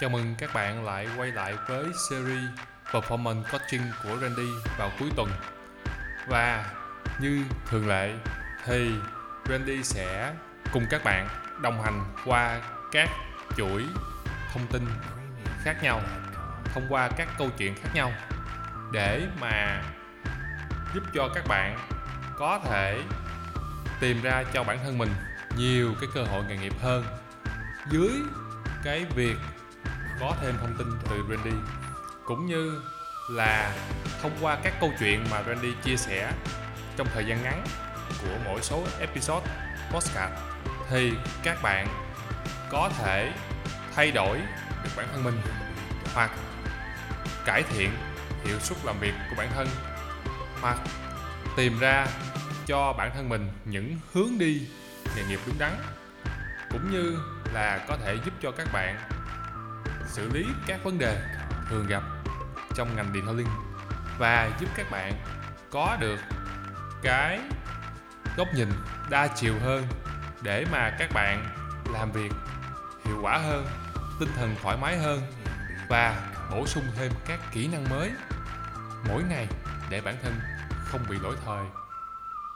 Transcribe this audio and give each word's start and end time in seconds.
Chào 0.00 0.10
mừng 0.10 0.34
các 0.38 0.50
bạn 0.54 0.84
lại 0.84 1.08
quay 1.16 1.32
lại 1.32 1.54
với 1.68 1.84
series 2.08 2.50
Performance 2.92 3.42
Coaching 3.52 3.82
của 4.02 4.16
Randy 4.20 4.48
vào 4.78 4.90
cuối 4.98 5.10
tuần. 5.16 5.30
Và 6.28 6.64
như 7.20 7.44
thường 7.66 7.88
lệ, 7.88 8.14
thì 8.64 8.90
Randy 9.48 9.82
sẽ 9.82 10.34
cùng 10.72 10.86
các 10.90 11.04
bạn 11.04 11.28
đồng 11.62 11.82
hành 11.82 12.04
qua 12.24 12.60
các 12.92 13.08
chuỗi 13.56 13.84
thông 14.52 14.66
tin 14.66 14.86
khác 15.62 15.76
nhau, 15.82 16.00
thông 16.64 16.86
qua 16.88 17.08
các 17.16 17.28
câu 17.38 17.48
chuyện 17.58 17.74
khác 17.74 17.90
nhau 17.94 18.12
để 18.92 19.26
mà 19.40 19.82
giúp 20.94 21.02
cho 21.14 21.28
các 21.34 21.44
bạn 21.48 21.78
có 22.36 22.60
thể 22.64 23.02
tìm 24.00 24.22
ra 24.22 24.44
cho 24.52 24.64
bản 24.64 24.78
thân 24.84 24.98
mình 24.98 25.10
nhiều 25.56 25.94
cái 26.00 26.10
cơ 26.14 26.22
hội 26.22 26.44
nghề 26.48 26.56
nghiệp 26.56 26.74
hơn. 26.82 27.04
Dưới 27.90 28.10
cái 28.84 29.04
việc 29.04 29.36
có 30.20 30.34
thêm 30.40 30.54
thông 30.60 30.74
tin 30.78 30.86
từ 31.10 31.24
Randy, 31.28 31.56
cũng 32.24 32.46
như 32.46 32.82
là 33.30 33.74
thông 34.22 34.32
qua 34.40 34.58
các 34.62 34.74
câu 34.80 34.92
chuyện 34.98 35.24
mà 35.30 35.42
Randy 35.42 35.72
chia 35.84 35.96
sẻ 35.96 36.32
trong 36.96 37.06
thời 37.14 37.24
gian 37.24 37.42
ngắn 37.42 37.64
của 38.22 38.36
mỗi 38.44 38.62
số 38.62 38.84
episode, 39.00 39.46
podcast, 39.90 40.32
thì 40.90 41.12
các 41.42 41.62
bạn 41.62 41.86
có 42.70 42.90
thể 42.98 43.32
thay 43.94 44.10
đổi 44.10 44.38
được 44.84 44.90
bản 44.96 45.06
thân 45.12 45.24
mình 45.24 45.40
hoặc 46.14 46.30
cải 47.44 47.62
thiện 47.62 47.90
hiệu 48.44 48.58
suất 48.60 48.78
làm 48.84 49.00
việc 49.00 49.14
của 49.30 49.36
bản 49.36 49.48
thân 49.54 49.68
hoặc 50.60 50.78
tìm 51.56 51.78
ra 51.78 52.06
cho 52.66 52.92
bản 52.92 53.10
thân 53.14 53.28
mình 53.28 53.48
những 53.64 53.98
hướng 54.12 54.38
đi 54.38 54.68
nghề 55.16 55.24
nghiệp 55.24 55.40
đúng 55.46 55.58
đắn, 55.58 55.72
cũng 56.70 56.92
như 56.92 57.18
là 57.52 57.84
có 57.88 57.96
thể 57.96 58.14
giúp 58.24 58.34
cho 58.42 58.50
các 58.50 58.68
bạn 58.72 58.96
xử 60.10 60.28
lý 60.28 60.46
các 60.66 60.84
vấn 60.84 60.98
đề 60.98 61.22
thường 61.68 61.86
gặp 61.86 62.02
trong 62.74 62.96
ngành 62.96 63.12
điện 63.12 63.24
thoại 63.24 63.36
linh 63.36 63.46
và 64.18 64.50
giúp 64.60 64.68
các 64.76 64.90
bạn 64.90 65.12
có 65.70 65.96
được 66.00 66.18
cái 67.02 67.40
góc 68.36 68.48
nhìn 68.54 68.68
đa 69.10 69.26
chiều 69.26 69.54
hơn 69.64 69.86
để 70.42 70.64
mà 70.72 70.96
các 70.98 71.10
bạn 71.14 71.46
làm 71.92 72.12
việc 72.12 72.32
hiệu 73.04 73.18
quả 73.22 73.38
hơn, 73.38 73.66
tinh 74.20 74.28
thần 74.36 74.56
thoải 74.62 74.76
mái 74.76 74.98
hơn 74.98 75.22
và 75.88 76.30
bổ 76.50 76.66
sung 76.66 76.84
thêm 76.96 77.12
các 77.26 77.40
kỹ 77.52 77.68
năng 77.68 77.90
mới 77.90 78.10
mỗi 79.08 79.22
ngày 79.22 79.46
để 79.90 80.00
bản 80.00 80.16
thân 80.22 80.40
không 80.84 81.00
bị 81.08 81.18
lỗi 81.22 81.36
thời. 81.44 81.64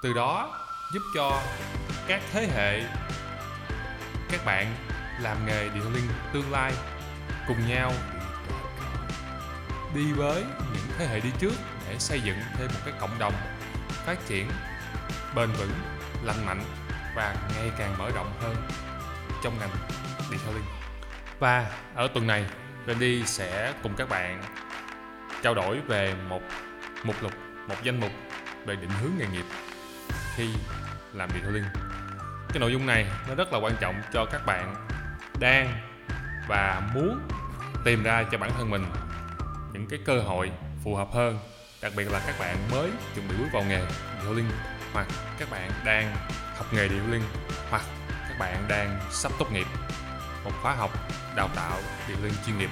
Từ 0.03 0.13
đó 0.13 0.61
giúp 0.95 1.03
cho 1.15 1.43
các 2.07 2.23
thế 2.33 2.49
hệ, 2.55 2.85
các 4.31 4.45
bạn 4.45 4.75
làm 5.21 5.47
nghề 5.47 5.69
điện 5.69 5.83
thoại 5.83 5.95
linh 5.95 6.11
tương 6.33 6.53
lai 6.53 6.73
cùng 7.49 7.69
nhau 7.69 7.93
đi 9.95 10.13
với 10.13 10.45
những 10.75 10.87
thế 10.99 11.07
hệ 11.07 11.21
đi 11.21 11.31
trước 11.39 11.53
để 11.89 11.99
xây 11.99 12.21
dựng 12.21 12.37
thêm 12.59 12.69
một 12.75 12.81
cái 12.85 12.95
cộng 13.01 13.19
đồng 13.19 13.35
phát 13.89 14.19
triển 14.27 14.49
bền 15.35 15.53
vững, 15.53 15.73
lành 16.23 16.47
mạnh 16.47 16.63
và 17.17 17.35
ngày 17.55 17.71
càng 17.79 17.99
mở 17.99 18.11
rộng 18.15 18.33
hơn 18.41 18.57
trong 19.45 19.59
ngành 19.59 19.71
detailing 20.31 20.65
và 21.39 21.71
ở 21.95 22.09
tuần 22.15 22.27
này, 22.27 22.45
Randy 22.87 23.27
sẽ 23.27 23.73
cùng 23.83 23.95
các 23.97 24.09
bạn 24.09 24.43
trao 25.43 25.55
đổi 25.55 25.81
về 25.81 26.15
một 26.29 26.43
mục 27.05 27.23
lục, 27.23 27.33
một 27.69 27.77
danh 27.83 28.01
mục 28.01 28.13
về 28.67 28.77
định 28.77 28.91
hướng 29.03 29.11
nghề 29.19 29.27
nghiệp 29.27 29.45
khi 30.37 30.49
làm 31.13 31.31
detailing 31.31 31.65
cái 32.49 32.61
nội 32.61 32.73
dung 32.73 32.87
này 32.87 33.07
nó 33.29 33.35
rất 33.35 33.53
là 33.53 33.59
quan 33.59 33.73
trọng 33.81 34.03
cho 34.13 34.27
các 34.33 34.47
bạn 34.47 34.75
đang 35.41 35.94
và 36.49 36.91
muốn 36.95 37.21
tìm 37.85 38.03
ra 38.03 38.25
cho 38.33 38.39
bản 38.39 38.51
thân 38.59 38.71
mình 38.71 38.85
những 39.73 39.87
cái 39.91 39.99
cơ 40.05 40.21
hội 40.21 40.51
phù 40.85 40.95
hợp 40.95 41.09
hơn, 41.13 41.39
đặc 41.83 41.93
biệt 41.97 42.11
là 42.13 42.21
các 42.27 42.35
bạn 42.39 42.57
mới 42.71 42.91
chuẩn 43.15 43.29
bị 43.29 43.35
bước 43.39 43.49
vào 43.53 43.63
nghề 43.63 43.87
điệu 44.23 44.35
linh 44.35 44.51
hoặc 44.93 45.07
các 45.39 45.51
bạn 45.51 45.71
đang 45.85 46.17
học 46.57 46.67
nghề 46.73 46.89
điệu 46.89 47.03
linh 47.11 47.23
hoặc 47.71 47.83
các 48.29 48.39
bạn 48.39 48.65
đang 48.69 49.01
sắp 49.11 49.33
tốt 49.39 49.53
nghiệp 49.53 49.67
một 50.45 50.51
khóa 50.63 50.75
học 50.75 50.91
đào 51.37 51.49
tạo 51.57 51.79
điệu 52.09 52.17
linh 52.23 52.35
chuyên 52.47 52.59
nghiệp 52.59 52.71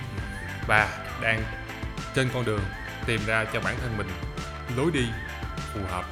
và 0.66 1.04
đang 1.22 1.42
trên 2.14 2.28
con 2.34 2.44
đường 2.44 2.62
tìm 3.06 3.20
ra 3.26 3.44
cho 3.52 3.60
bản 3.60 3.76
thân 3.80 3.98
mình 3.98 4.08
lối 4.76 4.91
đi 4.91 5.06
phù 5.75 5.80
hợp, 5.91 6.04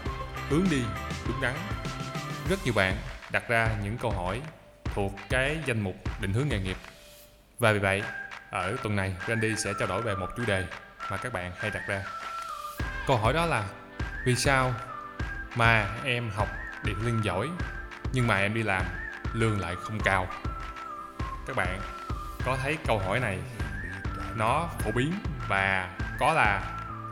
hướng 0.48 0.64
đi 0.70 0.82
đúng 1.26 1.40
đắn. 1.40 1.54
Rất 2.50 2.58
nhiều 2.64 2.74
bạn 2.74 2.96
đặt 3.30 3.48
ra 3.48 3.68
những 3.82 3.98
câu 3.98 4.10
hỏi 4.10 4.40
thuộc 4.84 5.12
cái 5.28 5.58
danh 5.66 5.80
mục 5.80 5.94
định 6.20 6.32
hướng 6.32 6.48
nghề 6.48 6.58
nghiệp 6.58 6.76
và 7.60 7.72
vì 7.72 7.78
vậy 7.78 8.02
ở 8.50 8.76
tuần 8.82 8.96
này, 8.96 9.16
Randy 9.28 9.56
sẽ 9.56 9.72
trao 9.78 9.88
đổi 9.88 10.02
về 10.02 10.14
một 10.14 10.28
chủ 10.36 10.44
đề 10.46 10.64
mà 11.10 11.16
các 11.16 11.32
bạn 11.32 11.52
hay 11.58 11.70
đặt 11.70 11.82
ra. 11.86 12.02
Câu 13.06 13.16
hỏi 13.16 13.32
đó 13.32 13.46
là, 13.46 13.64
vì 14.24 14.36
sao 14.36 14.74
mà 15.56 15.86
em 16.04 16.30
học 16.30 16.48
điện 16.84 17.06
linh 17.06 17.24
giỏi, 17.24 17.48
nhưng 18.12 18.26
mà 18.26 18.36
em 18.36 18.54
đi 18.54 18.62
làm 18.62 18.84
lương 19.32 19.60
lại 19.60 19.76
không 19.82 20.00
cao? 20.00 20.26
Các 21.46 21.56
bạn 21.56 21.80
có 22.44 22.56
thấy 22.62 22.78
câu 22.86 22.98
hỏi 22.98 23.20
này, 23.20 23.38
nó 24.34 24.68
phổ 24.78 24.90
biến 24.90 25.12
và 25.48 25.96
có 26.20 26.32
là 26.32 26.62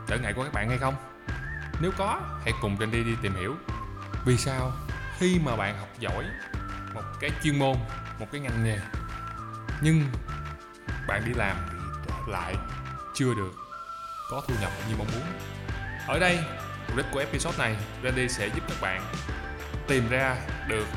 trở 0.07 0.17
ngại 0.17 0.33
của 0.33 0.43
các 0.43 0.53
bạn 0.53 0.69
hay 0.69 0.77
không? 0.77 0.95
Nếu 1.81 1.91
có, 1.97 2.21
hãy 2.43 2.53
cùng 2.61 2.77
Randy 2.79 3.03
đi 3.03 3.15
tìm 3.21 3.35
hiểu. 3.35 3.55
Vì 4.25 4.37
sao 4.37 4.71
khi 5.17 5.39
mà 5.45 5.55
bạn 5.55 5.79
học 5.79 5.89
giỏi, 5.99 6.25
một 6.93 7.03
cái 7.19 7.31
chuyên 7.43 7.59
môn, 7.59 7.75
một 8.19 8.27
cái 8.31 8.41
ngành 8.41 8.63
nghề, 8.63 8.79
nhưng 9.81 10.03
bạn 11.09 11.25
đi 11.25 11.33
làm 11.33 11.57
lại 12.27 12.55
chưa 13.13 13.33
được 13.33 13.51
có 14.29 14.41
thu 14.47 14.53
nhập 14.61 14.71
như 14.89 14.95
mong 14.97 15.07
muốn. 15.13 15.23
Ở 16.07 16.19
đây, 16.19 16.39
mục 16.87 16.97
đích 16.97 17.05
của 17.11 17.19
episode 17.19 17.57
này, 17.57 17.75
Randy 18.03 18.29
sẽ 18.29 18.47
giúp 18.47 18.63
các 18.67 18.77
bạn 18.81 19.13
tìm 19.87 20.09
ra 20.09 20.35
được 20.67 20.87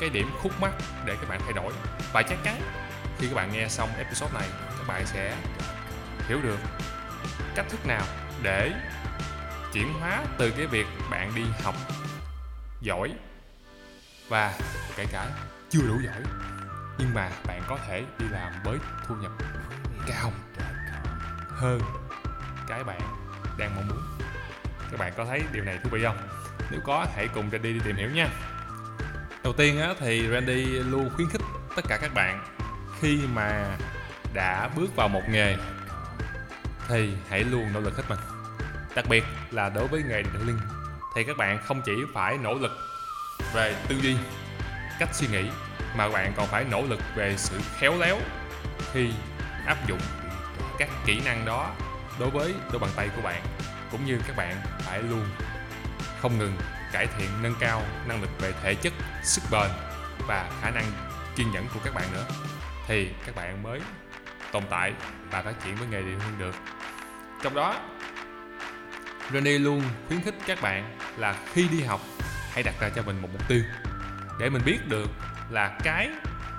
cái 0.00 0.08
điểm 0.08 0.30
khúc 0.42 0.60
mắc 0.60 0.72
để 1.04 1.16
các 1.20 1.28
bạn 1.28 1.40
thay 1.44 1.52
đổi. 1.52 1.72
Và 2.12 2.22
chắc 2.22 2.38
chắn, 2.44 2.60
khi 3.18 3.26
các 3.28 3.34
bạn 3.34 3.52
nghe 3.52 3.68
xong 3.68 3.88
episode 3.98 4.32
này, 4.34 4.48
các 4.78 4.86
bạn 4.86 5.06
sẽ 5.06 5.36
hiểu 6.28 6.42
được 6.42 6.58
cách 7.54 7.66
thức 7.68 7.86
nào 7.86 8.04
để 8.42 8.72
chuyển 9.72 9.94
hóa 10.00 10.24
từ 10.38 10.50
cái 10.50 10.66
việc 10.66 10.86
bạn 11.10 11.32
đi 11.34 11.44
học 11.62 11.74
giỏi 12.80 13.12
và 14.28 14.54
kể 14.96 15.06
cả 15.12 15.26
chưa 15.70 15.82
đủ 15.88 16.00
giỏi 16.04 16.22
nhưng 17.00 17.14
mà 17.14 17.30
bạn 17.46 17.62
có 17.68 17.78
thể 17.86 18.04
đi 18.18 18.26
làm 18.30 18.52
với 18.64 18.78
thu 19.06 19.14
nhập 19.14 19.32
cao 20.06 20.32
hơn 21.48 21.80
cái 22.68 22.84
bạn 22.84 23.00
đang 23.58 23.74
mong 23.74 23.88
muốn. 23.88 23.98
Các 24.90 25.00
bạn 25.00 25.12
có 25.16 25.24
thấy 25.24 25.42
điều 25.52 25.64
này 25.64 25.78
thú 25.84 25.90
vị 25.92 26.00
không? 26.04 26.28
Nếu 26.70 26.80
có 26.84 27.06
hãy 27.16 27.28
cùng 27.28 27.50
Randy 27.50 27.72
đi 27.72 27.80
tìm 27.84 27.96
hiểu 27.96 28.10
nha. 28.10 28.28
Đầu 29.44 29.52
tiên 29.52 29.80
á, 29.80 29.94
thì 30.00 30.28
Randy 30.32 30.64
luôn 30.64 31.10
khuyến 31.16 31.28
khích 31.28 31.40
tất 31.76 31.82
cả 31.88 31.98
các 32.00 32.14
bạn 32.14 32.44
khi 33.00 33.20
mà 33.34 33.76
đã 34.34 34.68
bước 34.76 34.96
vào 34.96 35.08
một 35.08 35.22
nghề 35.28 35.56
thì 36.88 37.14
hãy 37.28 37.44
luôn 37.44 37.72
nỗ 37.72 37.80
lực 37.80 37.96
hết 37.96 38.02
mình. 38.08 38.18
Đặc 38.94 39.04
biệt 39.08 39.24
là 39.50 39.68
đối 39.68 39.88
với 39.88 40.02
nghề 40.02 40.22
điện 40.22 40.46
linh 40.46 40.58
thì 41.14 41.24
các 41.24 41.36
bạn 41.36 41.58
không 41.64 41.82
chỉ 41.86 41.92
phải 42.14 42.38
nỗ 42.38 42.54
lực 42.54 42.72
về 43.54 43.76
tư 43.88 43.96
duy 44.02 44.16
cách 44.98 45.08
suy 45.12 45.26
nghĩ 45.26 45.50
mà 45.96 46.08
bạn 46.08 46.32
còn 46.36 46.46
phải 46.46 46.64
nỗ 46.64 46.82
lực 46.82 47.00
về 47.14 47.34
sự 47.36 47.60
khéo 47.78 47.98
léo 47.98 48.18
khi 48.92 49.10
áp 49.66 49.76
dụng 49.86 50.00
các 50.78 50.88
kỹ 51.06 51.20
năng 51.24 51.44
đó 51.44 51.74
đối 52.18 52.30
với 52.30 52.54
đôi 52.72 52.78
bàn 52.78 52.90
tay 52.96 53.08
của 53.16 53.22
bạn, 53.22 53.42
cũng 53.90 54.04
như 54.04 54.18
các 54.26 54.36
bạn 54.36 54.56
phải 54.80 55.02
luôn 55.02 55.24
không 56.20 56.38
ngừng 56.38 56.56
cải 56.92 57.06
thiện, 57.06 57.28
nâng 57.42 57.54
cao 57.60 57.82
năng 58.06 58.20
lực 58.20 58.30
về 58.40 58.52
thể 58.62 58.74
chất, 58.74 58.92
sức 59.22 59.42
bền 59.50 59.70
và 60.26 60.50
khả 60.62 60.70
năng 60.70 60.84
kiên 61.36 61.50
nhẫn 61.52 61.66
của 61.74 61.80
các 61.84 61.94
bạn 61.94 62.12
nữa. 62.12 62.24
Thì 62.86 63.08
các 63.26 63.34
bạn 63.34 63.62
mới 63.62 63.80
tồn 64.52 64.62
tại 64.70 64.92
và 65.30 65.42
phát 65.42 65.64
triển 65.64 65.76
với 65.76 65.86
nghề 65.88 66.02
điện 66.02 66.20
hương 66.20 66.38
được. 66.38 66.54
Trong 67.42 67.54
đó 67.54 67.80
Randy 69.32 69.58
luôn 69.58 69.82
khuyến 70.08 70.20
khích 70.20 70.34
các 70.46 70.62
bạn 70.62 70.96
là 71.16 71.36
khi 71.52 71.68
đi 71.68 71.82
học, 71.82 72.00
hãy 72.52 72.62
đặt 72.62 72.74
ra 72.80 72.88
cho 72.96 73.02
mình 73.02 73.22
một 73.22 73.28
mục 73.32 73.48
tiêu 73.48 73.62
để 74.38 74.50
mình 74.50 74.62
biết 74.64 74.78
được 74.88 75.10
là 75.50 75.78
cái 75.82 76.08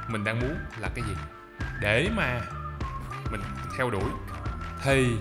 mình 0.08 0.24
đang 0.24 0.40
muốn 0.40 0.58
là 0.78 0.90
cái 0.96 1.06
gì. 1.08 1.16
Để 1.80 2.10
mà 2.16 2.42
mình 3.32 3.42
theo 3.78 3.90
đuổi, 3.90 4.10
thì 4.84 5.12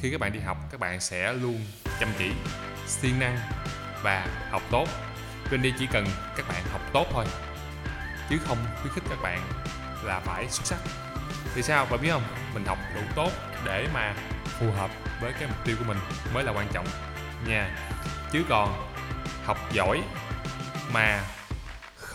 khi 0.00 0.10
các 0.10 0.20
bạn 0.20 0.32
đi 0.32 0.40
học, 0.40 0.56
các 0.70 0.80
bạn 0.80 1.00
sẽ 1.00 1.32
luôn 1.32 1.66
chăm 2.00 2.08
chỉ, 2.18 2.32
siêng 2.86 3.18
năng 3.18 3.38
và 4.02 4.26
học 4.50 4.62
tốt. 4.70 4.88
Randy 5.50 5.72
chỉ 5.78 5.86
cần 5.92 6.06
các 6.36 6.48
bạn 6.48 6.62
học 6.72 6.80
tốt 6.92 7.06
thôi, 7.12 7.24
chứ 8.30 8.38
không 8.46 8.58
khuyến 8.80 8.94
khích 8.94 9.04
các 9.08 9.22
bạn 9.22 9.40
là 10.02 10.20
phải 10.20 10.48
xuất 10.48 10.66
sắc. 10.66 10.78
Vì 11.54 11.62
sao? 11.62 11.86
Bạn 11.90 12.02
biết 12.02 12.10
không? 12.10 12.22
Mình 12.54 12.64
học 12.64 12.78
đủ 12.94 13.00
tốt 13.14 13.30
để 13.64 13.88
mà 13.94 14.14
phù 14.44 14.70
hợp 14.70 14.90
với 15.20 15.32
cái 15.32 15.48
mục 15.48 15.64
tiêu 15.64 15.76
của 15.78 15.84
mình 15.84 15.98
mới 16.34 16.44
là 16.44 16.52
quan 16.52 16.68
trọng. 16.72 16.86
Nha. 17.46 17.70
Chứ 18.32 18.44
còn 18.48 18.90
học 19.44 19.58
giỏi 19.72 20.02
mà 20.92 21.20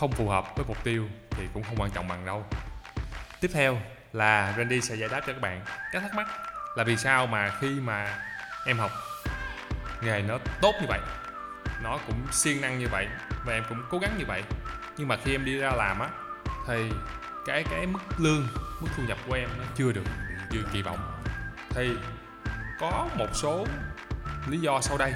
không 0.02 0.12
phù 0.12 0.28
hợp 0.28 0.44
với 0.56 0.64
mục 0.68 0.84
tiêu 0.84 1.08
thì 1.30 1.48
cũng 1.54 1.62
không 1.62 1.76
quan 1.76 1.90
trọng 1.90 2.08
bằng 2.08 2.26
đâu. 2.26 2.46
Tiếp 3.40 3.50
theo 3.54 3.78
là 4.12 4.54
Randy 4.56 4.80
sẽ 4.80 4.94
giải 4.96 5.08
đáp 5.08 5.20
cho 5.26 5.32
các 5.32 5.40
bạn 5.40 5.64
các 5.92 6.02
thắc 6.02 6.14
mắc 6.14 6.26
là 6.76 6.84
vì 6.84 6.96
sao 6.96 7.26
mà 7.26 7.52
khi 7.60 7.68
mà 7.68 8.18
em 8.66 8.78
học 8.78 8.90
nghề 10.00 10.22
nó 10.22 10.38
tốt 10.62 10.74
như 10.80 10.86
vậy, 10.88 11.00
nó 11.82 11.98
cũng 12.06 12.26
siêng 12.32 12.60
năng 12.60 12.78
như 12.78 12.86
vậy 12.90 13.06
và 13.44 13.52
em 13.52 13.64
cũng 13.68 13.82
cố 13.90 13.98
gắng 13.98 14.18
như 14.18 14.24
vậy, 14.28 14.42
nhưng 14.96 15.08
mà 15.08 15.16
khi 15.24 15.34
em 15.34 15.44
đi 15.44 15.58
ra 15.58 15.70
làm 15.70 16.00
á, 16.00 16.08
thì 16.66 16.90
cái 17.46 17.64
cái 17.70 17.86
mức 17.86 18.00
lương, 18.18 18.48
mức 18.80 18.88
thu 18.96 19.02
nhập 19.08 19.18
của 19.28 19.34
em 19.34 19.48
nó 19.58 19.64
chưa 19.74 19.92
được 19.92 20.04
như 20.50 20.62
kỳ 20.72 20.82
vọng. 20.82 21.22
Thì 21.70 21.90
có 22.80 23.08
một 23.16 23.28
số 23.32 23.66
lý 24.48 24.58
do 24.58 24.80
sau 24.80 24.98
đây. 24.98 25.12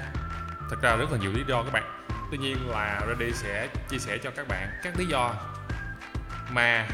Thật 0.70 0.76
ra 0.82 0.96
rất 0.96 1.12
là 1.12 1.18
nhiều 1.18 1.32
lý 1.32 1.44
do 1.48 1.62
các 1.62 1.72
bạn 1.72 1.95
tuy 2.30 2.38
nhiên 2.38 2.70
là 2.70 3.00
Randy 3.08 3.32
sẽ 3.32 3.68
chia 3.88 3.98
sẻ 3.98 4.18
cho 4.22 4.30
các 4.30 4.48
bạn 4.48 4.70
các 4.82 4.98
lý 4.98 5.06
do 5.06 5.34
mà 6.50 6.88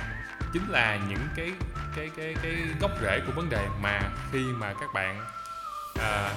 chính 0.53 0.69
là 0.69 0.99
những 1.09 1.29
cái 1.37 1.53
cái 1.97 2.11
cái 2.17 2.37
cái 2.43 2.53
gốc 2.81 2.91
rễ 3.03 3.21
của 3.27 3.33
vấn 3.33 3.51
đề 3.51 3.67
mà 3.81 4.01
khi 4.33 4.39
mà 4.39 4.75
các 4.81 4.89
bạn 4.95 5.27
à, 6.01 6.35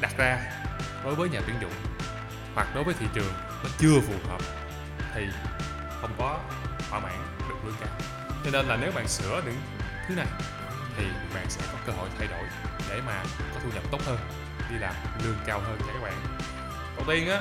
đặt 0.00 0.12
ra 0.18 0.38
đối 1.04 1.14
với 1.14 1.28
nhà 1.28 1.40
tuyển 1.46 1.56
dụng 1.60 1.72
hoặc 2.54 2.68
đối 2.74 2.84
với 2.84 2.94
thị 2.98 3.06
trường 3.14 3.32
nó 3.62 3.70
chưa 3.78 4.00
phù 4.00 4.28
hợp 4.28 4.40
thì 5.14 5.26
không 6.00 6.14
có 6.18 6.38
thỏa 6.90 7.00
mãn 7.00 7.18
được 7.48 7.54
lương 7.64 7.74
cao. 7.80 7.88
Cho 8.44 8.50
nên 8.50 8.66
là 8.66 8.76
nếu 8.80 8.92
bạn 8.92 9.08
sửa 9.08 9.42
những 9.44 9.60
thứ 10.08 10.14
này 10.14 10.26
thì 10.96 11.04
bạn 11.34 11.50
sẽ 11.50 11.60
có 11.72 11.78
cơ 11.86 11.92
hội 11.92 12.08
thay 12.18 12.28
đổi 12.28 12.44
để 12.88 13.00
mà 13.06 13.22
có 13.54 13.60
thu 13.62 13.68
nhập 13.74 13.82
tốt 13.90 14.00
hơn 14.06 14.18
đi 14.70 14.78
làm 14.78 14.94
lương 15.24 15.36
cao 15.46 15.60
hơn 15.60 15.78
cho 15.80 15.92
các 15.92 16.02
bạn. 16.02 16.14
Đầu 16.96 17.04
tiên 17.08 17.28
á 17.28 17.40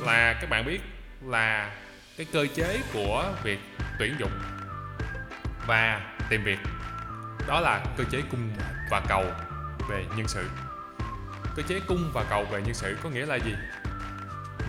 là, 0.00 0.38
các 0.40 0.50
bạn 0.50 0.64
biết 0.64 0.80
là 1.22 1.70
cái 2.16 2.26
cơ 2.32 2.46
chế 2.54 2.80
của 2.92 3.32
việc 3.42 3.58
tuyển 3.98 4.16
dụng 4.18 4.40
và 5.66 6.14
tìm 6.28 6.44
việc, 6.44 6.58
đó 7.46 7.60
là 7.60 7.84
cơ 7.96 8.04
chế 8.10 8.22
cung 8.30 8.50
và 8.90 9.02
cầu 9.08 9.24
về 9.88 10.04
nhân 10.16 10.28
sự. 10.28 10.48
Cơ 11.56 11.62
chế 11.68 11.80
cung 11.88 12.10
và 12.14 12.24
cầu 12.30 12.44
về 12.44 12.62
nhân 12.62 12.74
sự 12.74 12.96
có 13.02 13.10
nghĩa 13.10 13.26
là 13.26 13.36
gì? 13.36 13.54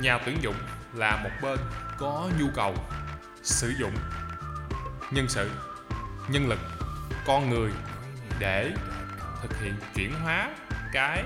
Nhà 0.01 0.18
tuyển 0.25 0.38
dụng 0.41 0.56
là 0.94 1.15
một 1.24 1.30
bên 1.41 1.59
có 1.97 2.30
nhu 2.39 2.47
cầu 2.56 2.75
sử 3.44 3.73
dụng 3.80 3.95
nhân 5.12 5.30
sự, 5.30 5.51
nhân 6.27 6.47
lực, 6.50 6.59
con 7.27 7.50
người 7.50 7.71
để 8.39 8.71
thực 9.41 9.62
hiện 9.62 9.75
chuyển 9.95 10.13
hóa 10.23 10.50
cái 10.94 11.23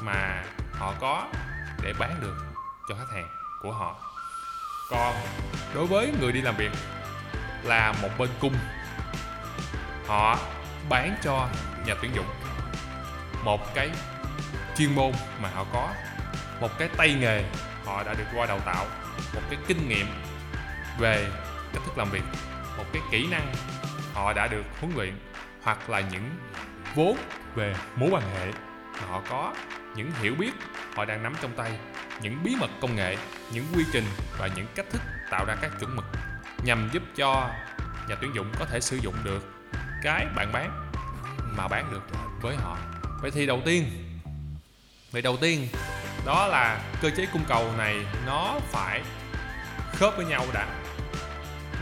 mà 0.00 0.44
họ 0.72 0.94
có 1.00 1.28
để 1.82 1.92
bán 1.98 2.20
được 2.20 2.36
cho 2.88 2.94
khách 2.94 3.14
hàng 3.14 3.39
của 3.62 3.72
họ. 3.72 3.94
Còn 4.90 5.14
đối 5.74 5.86
với 5.86 6.12
người 6.20 6.32
đi 6.32 6.40
làm 6.40 6.56
việc 6.56 6.70
là 7.64 7.94
một 8.02 8.08
bên 8.18 8.28
cung, 8.40 8.54
họ 10.06 10.38
bán 10.88 11.16
cho 11.22 11.48
nhà 11.86 11.94
tuyển 12.02 12.14
dụng 12.14 12.26
một 13.44 13.74
cái 13.74 13.90
chuyên 14.76 14.94
môn 14.94 15.12
mà 15.42 15.50
họ 15.54 15.64
có, 15.72 15.88
một 16.60 16.78
cái 16.78 16.88
tay 16.96 17.14
nghề 17.20 17.44
họ 17.84 18.02
đã 18.02 18.14
được 18.14 18.24
qua 18.34 18.46
đào 18.46 18.60
tạo, 18.60 18.86
một 19.34 19.42
cái 19.50 19.58
kinh 19.66 19.88
nghiệm 19.88 20.06
về 20.98 21.30
cách 21.72 21.82
thức 21.86 21.98
làm 21.98 22.10
việc, 22.10 22.22
một 22.76 22.84
cái 22.92 23.02
kỹ 23.10 23.26
năng 23.30 23.52
họ 24.14 24.32
đã 24.32 24.46
được 24.46 24.64
huấn 24.80 24.92
luyện, 24.96 25.18
hoặc 25.62 25.90
là 25.90 26.00
những 26.00 26.30
vốn 26.94 27.16
về 27.54 27.74
mối 27.96 28.10
quan 28.12 28.22
hệ 28.34 28.52
mà 28.92 29.06
họ 29.08 29.22
có 29.30 29.52
những 29.96 30.10
hiểu 30.20 30.34
biết 30.34 30.52
họ 30.94 31.04
đang 31.04 31.22
nắm 31.22 31.34
trong 31.42 31.52
tay, 31.56 31.72
những 32.22 32.44
bí 32.44 32.56
mật 32.60 32.70
công 32.80 32.96
nghệ, 32.96 33.16
những 33.52 33.66
quy 33.74 33.84
trình 33.92 34.04
và 34.38 34.48
những 34.56 34.66
cách 34.74 34.86
thức 34.90 35.02
tạo 35.30 35.44
ra 35.44 35.56
các 35.60 35.70
chuẩn 35.80 35.96
mực 35.96 36.04
nhằm 36.64 36.88
giúp 36.92 37.02
cho 37.16 37.50
nhà 38.08 38.14
tuyển 38.20 38.34
dụng 38.34 38.52
có 38.58 38.64
thể 38.64 38.80
sử 38.80 38.96
dụng 38.96 39.14
được 39.24 39.52
cái 40.02 40.26
bạn 40.36 40.52
bán 40.52 40.90
mà 41.56 41.68
bán 41.68 41.92
được 41.92 42.02
với 42.40 42.56
họ. 42.56 42.78
Vậy 43.22 43.30
thì 43.30 43.46
đầu 43.46 43.62
tiên, 43.64 43.90
vậy 45.10 45.22
đầu 45.22 45.36
tiên, 45.36 45.68
đó 46.26 46.46
là 46.46 46.80
cơ 47.02 47.10
chế 47.16 47.26
cung 47.32 47.44
cầu 47.48 47.72
này 47.78 47.96
nó 48.26 48.60
phải 48.72 49.02
khớp 49.92 50.16
với 50.16 50.26
nhau 50.26 50.46
đã. 50.54 50.66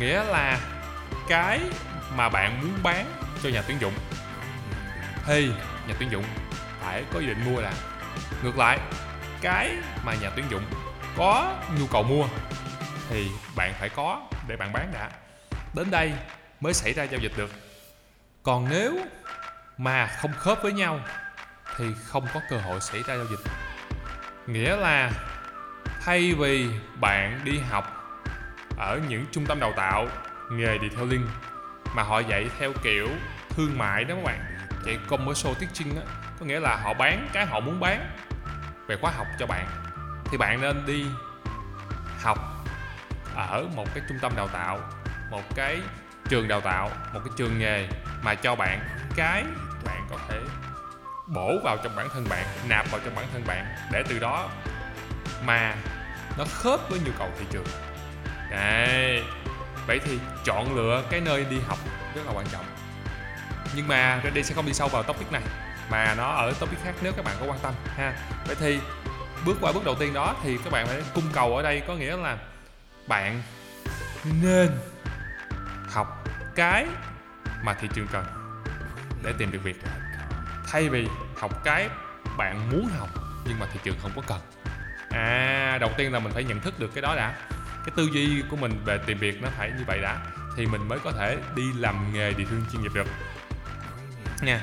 Nghĩa 0.01 0.25
là 0.25 0.61
cái 1.29 1.61
mà 2.17 2.29
bạn 2.29 2.61
muốn 2.61 2.79
bán 2.83 3.07
cho 3.43 3.49
nhà 3.49 3.63
tuyển 3.63 3.81
dụng, 3.81 3.95
thì 5.27 5.49
nhà 5.89 5.95
tuyển 5.99 6.11
dụng 6.11 6.25
phải 6.81 7.05
có 7.13 7.19
ý 7.19 7.27
định 7.27 7.45
mua 7.45 7.61
là 7.61 7.73
ngược 8.43 8.58
lại, 8.58 8.79
cái 9.40 9.76
mà 10.05 10.14
nhà 10.14 10.31
tuyển 10.37 10.44
dụng 10.50 10.64
có 11.17 11.55
nhu 11.79 11.87
cầu 11.87 12.02
mua 12.02 12.26
thì 13.11 13.29
bạn 13.56 13.75
phải 13.81 13.88
có 13.88 14.23
để 14.49 14.56
bạn 14.56 14.73
bán 14.73 14.93
đã. 14.93 15.11
Đến 15.75 15.90
đây 15.90 16.12
mới 16.61 16.75
xảy 16.75 16.93
ra 16.93 17.02
giao 17.02 17.20
dịch 17.20 17.32
được. 17.37 17.50
Còn 18.43 18.67
nếu 18.70 18.99
mà 19.79 20.06
không 20.06 20.32
khớp 20.32 20.62
với 20.62 20.73
nhau 20.73 21.00
thì 21.76 21.85
không 22.05 22.26
có 22.35 22.40
cơ 22.50 22.58
hội 22.58 22.81
xảy 22.81 23.02
ra 23.02 23.17
giao 23.17 23.26
dịch. 23.31 23.52
Nghĩa 24.46 24.76
là 24.76 25.11
thay 26.05 26.35
vì 26.38 26.69
bạn 27.00 27.40
đi 27.44 27.58
học 27.70 27.85
ở 28.79 29.00
những 29.08 29.26
trung 29.32 29.46
tâm 29.46 29.61
đào 29.61 29.73
tạo, 29.76 30.06
nghề 30.50 30.79
detailing 30.79 31.29
mà 31.94 32.02
họ 32.02 32.19
dạy 32.19 32.46
theo 32.58 32.73
kiểu 32.82 33.08
thương 33.50 33.79
mại 33.79 34.05
đó 34.05 34.14
các 34.14 34.25
bạn, 34.25 34.69
dạy 34.87 34.99
commercial 35.08 35.55
teaching 35.61 35.96
á, 35.96 36.02
có 36.40 36.46
nghĩa 36.46 36.61
là 36.61 36.76
họ 36.76 36.94
bán 36.94 37.29
cái 37.32 37.46
họ 37.46 37.61
muốn 37.61 37.81
bán 37.81 38.11
về 38.88 38.96
khóa 38.96 39.11
học 39.11 39.26
cho 39.38 39.46
bạn, 39.46 39.67
thì 40.31 40.37
bạn 40.37 40.61
nên 40.61 40.87
đi 40.87 41.06
học 42.23 42.38
ở 43.35 43.64
một 43.76 43.94
cái 43.94 44.05
trung 44.08 44.19
tâm 44.23 44.32
đào 44.37 44.49
tạo, 44.49 44.81
một 45.31 45.43
cái 45.55 45.81
trường 46.29 46.49
đào 46.49 46.61
tạo, 46.61 46.90
một 47.12 47.20
cái 47.25 47.32
trường 47.37 47.58
nghề 47.58 47.88
mà 48.23 48.35
cho 48.35 48.55
bạn 48.55 48.88
cái 49.17 49.44
bạn 49.85 50.06
có 50.11 50.17
thể 50.29 50.40
bổ 51.26 51.58
vào 51.64 51.76
trong 51.76 51.96
bản 51.96 52.08
thân 52.14 52.26
bạn, 52.29 52.46
nạp 52.69 52.90
vào 52.90 53.00
trong 53.05 53.14
bản 53.14 53.26
thân 53.32 53.44
bạn 53.46 53.67
để 53.93 54.02
từ 54.08 54.19
đó 54.19 54.49
mà 55.44 55.75
nó 56.38 56.44
khớp 56.52 56.81
với 56.90 57.00
nhu 57.05 57.12
cầu 57.19 57.31
thị 57.38 57.44
trường 57.50 57.67
Đấy. 58.50 59.23
vậy 59.87 60.00
thì 60.05 60.19
chọn 60.44 60.76
lựa 60.76 61.02
cái 61.11 61.20
nơi 61.20 61.44
đi 61.50 61.56
học 61.69 61.79
rất 62.14 62.23
là 62.26 62.32
quan 62.35 62.46
trọng 62.52 62.64
nhưng 63.75 63.88
mà 63.88 64.20
đây 64.35 64.44
sẽ 64.44 64.55
không 64.55 64.67
đi 64.67 64.73
sâu 64.73 64.88
vào 64.88 65.02
topic 65.02 65.32
này 65.32 65.43
mà 65.90 66.14
nó 66.14 66.31
ở 66.31 66.52
topic 66.61 66.79
khác 66.85 66.94
nếu 67.02 67.12
các 67.12 67.25
bạn 67.25 67.37
có 67.40 67.46
quan 67.46 67.58
tâm, 67.62 67.75
ha. 67.96 68.12
Vậy 68.46 68.56
thì 68.61 68.79
bước 69.44 69.56
qua 69.61 69.73
bước 69.73 69.85
đầu 69.85 69.94
tiên 69.94 70.14
đó 70.14 70.37
thì 70.43 70.58
các 70.64 70.73
bạn 70.73 70.87
phải 70.87 71.02
cung 71.14 71.25
cầu 71.32 71.56
ở 71.56 71.62
đây 71.62 71.82
có 71.87 71.94
nghĩa 71.94 72.17
là 72.17 72.38
bạn 73.06 73.43
nên 74.43 74.70
học 75.90 76.28
cái 76.54 76.87
mà 77.62 77.75
thị 77.75 77.88
trường 77.95 78.07
cần 78.12 78.25
để 79.23 79.33
tìm 79.38 79.50
được 79.50 79.62
việc. 79.62 79.83
Thay 80.66 80.88
vì 80.88 81.09
học 81.40 81.64
cái 81.64 81.88
bạn 82.37 82.71
muốn 82.71 82.88
học 82.99 83.09
nhưng 83.45 83.59
mà 83.59 83.66
thị 83.73 83.80
trường 83.83 83.97
không 84.02 84.12
có 84.16 84.23
cần. 84.26 84.38
À 85.11 85.78
đầu 85.80 85.90
tiên 85.97 86.12
là 86.12 86.18
mình 86.18 86.33
phải 86.33 86.45
nhận 86.45 86.61
thức 86.61 86.78
được 86.78 86.90
cái 86.95 87.02
đó 87.02 87.16
đã. 87.16 87.35
Cái 87.85 87.92
tư 87.97 88.09
duy 88.12 88.42
của 88.50 88.57
mình 88.57 88.80
về 88.85 88.99
tìm 89.07 89.18
việc 89.18 89.42
nó 89.42 89.49
phải 89.59 89.71
như 89.71 89.85
vậy 89.87 90.00
đã, 90.02 90.18
thì 90.57 90.66
mình 90.66 90.88
mới 90.88 90.99
có 91.04 91.12
thể 91.12 91.38
đi 91.54 91.62
làm 91.76 92.12
nghề 92.12 92.33
địa 92.33 92.45
phương 92.50 92.64
chuyên 92.73 92.83
nghiệp 92.83 92.95
được. 92.95 93.07
Nha. 94.42 94.61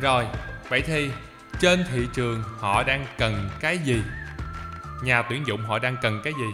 Rồi 0.00 0.26
vậy 0.68 0.82
thì, 0.82 1.10
trên 1.58 1.84
thị 1.90 2.08
trường 2.14 2.42
họ 2.58 2.82
đang 2.82 3.06
cần 3.18 3.50
cái 3.60 3.78
gì? 3.78 4.02
Nhà 5.02 5.22
tuyển 5.22 5.46
dụng 5.46 5.66
họ 5.66 5.78
đang 5.78 5.96
cần 6.02 6.20
cái 6.24 6.32
gì? 6.32 6.50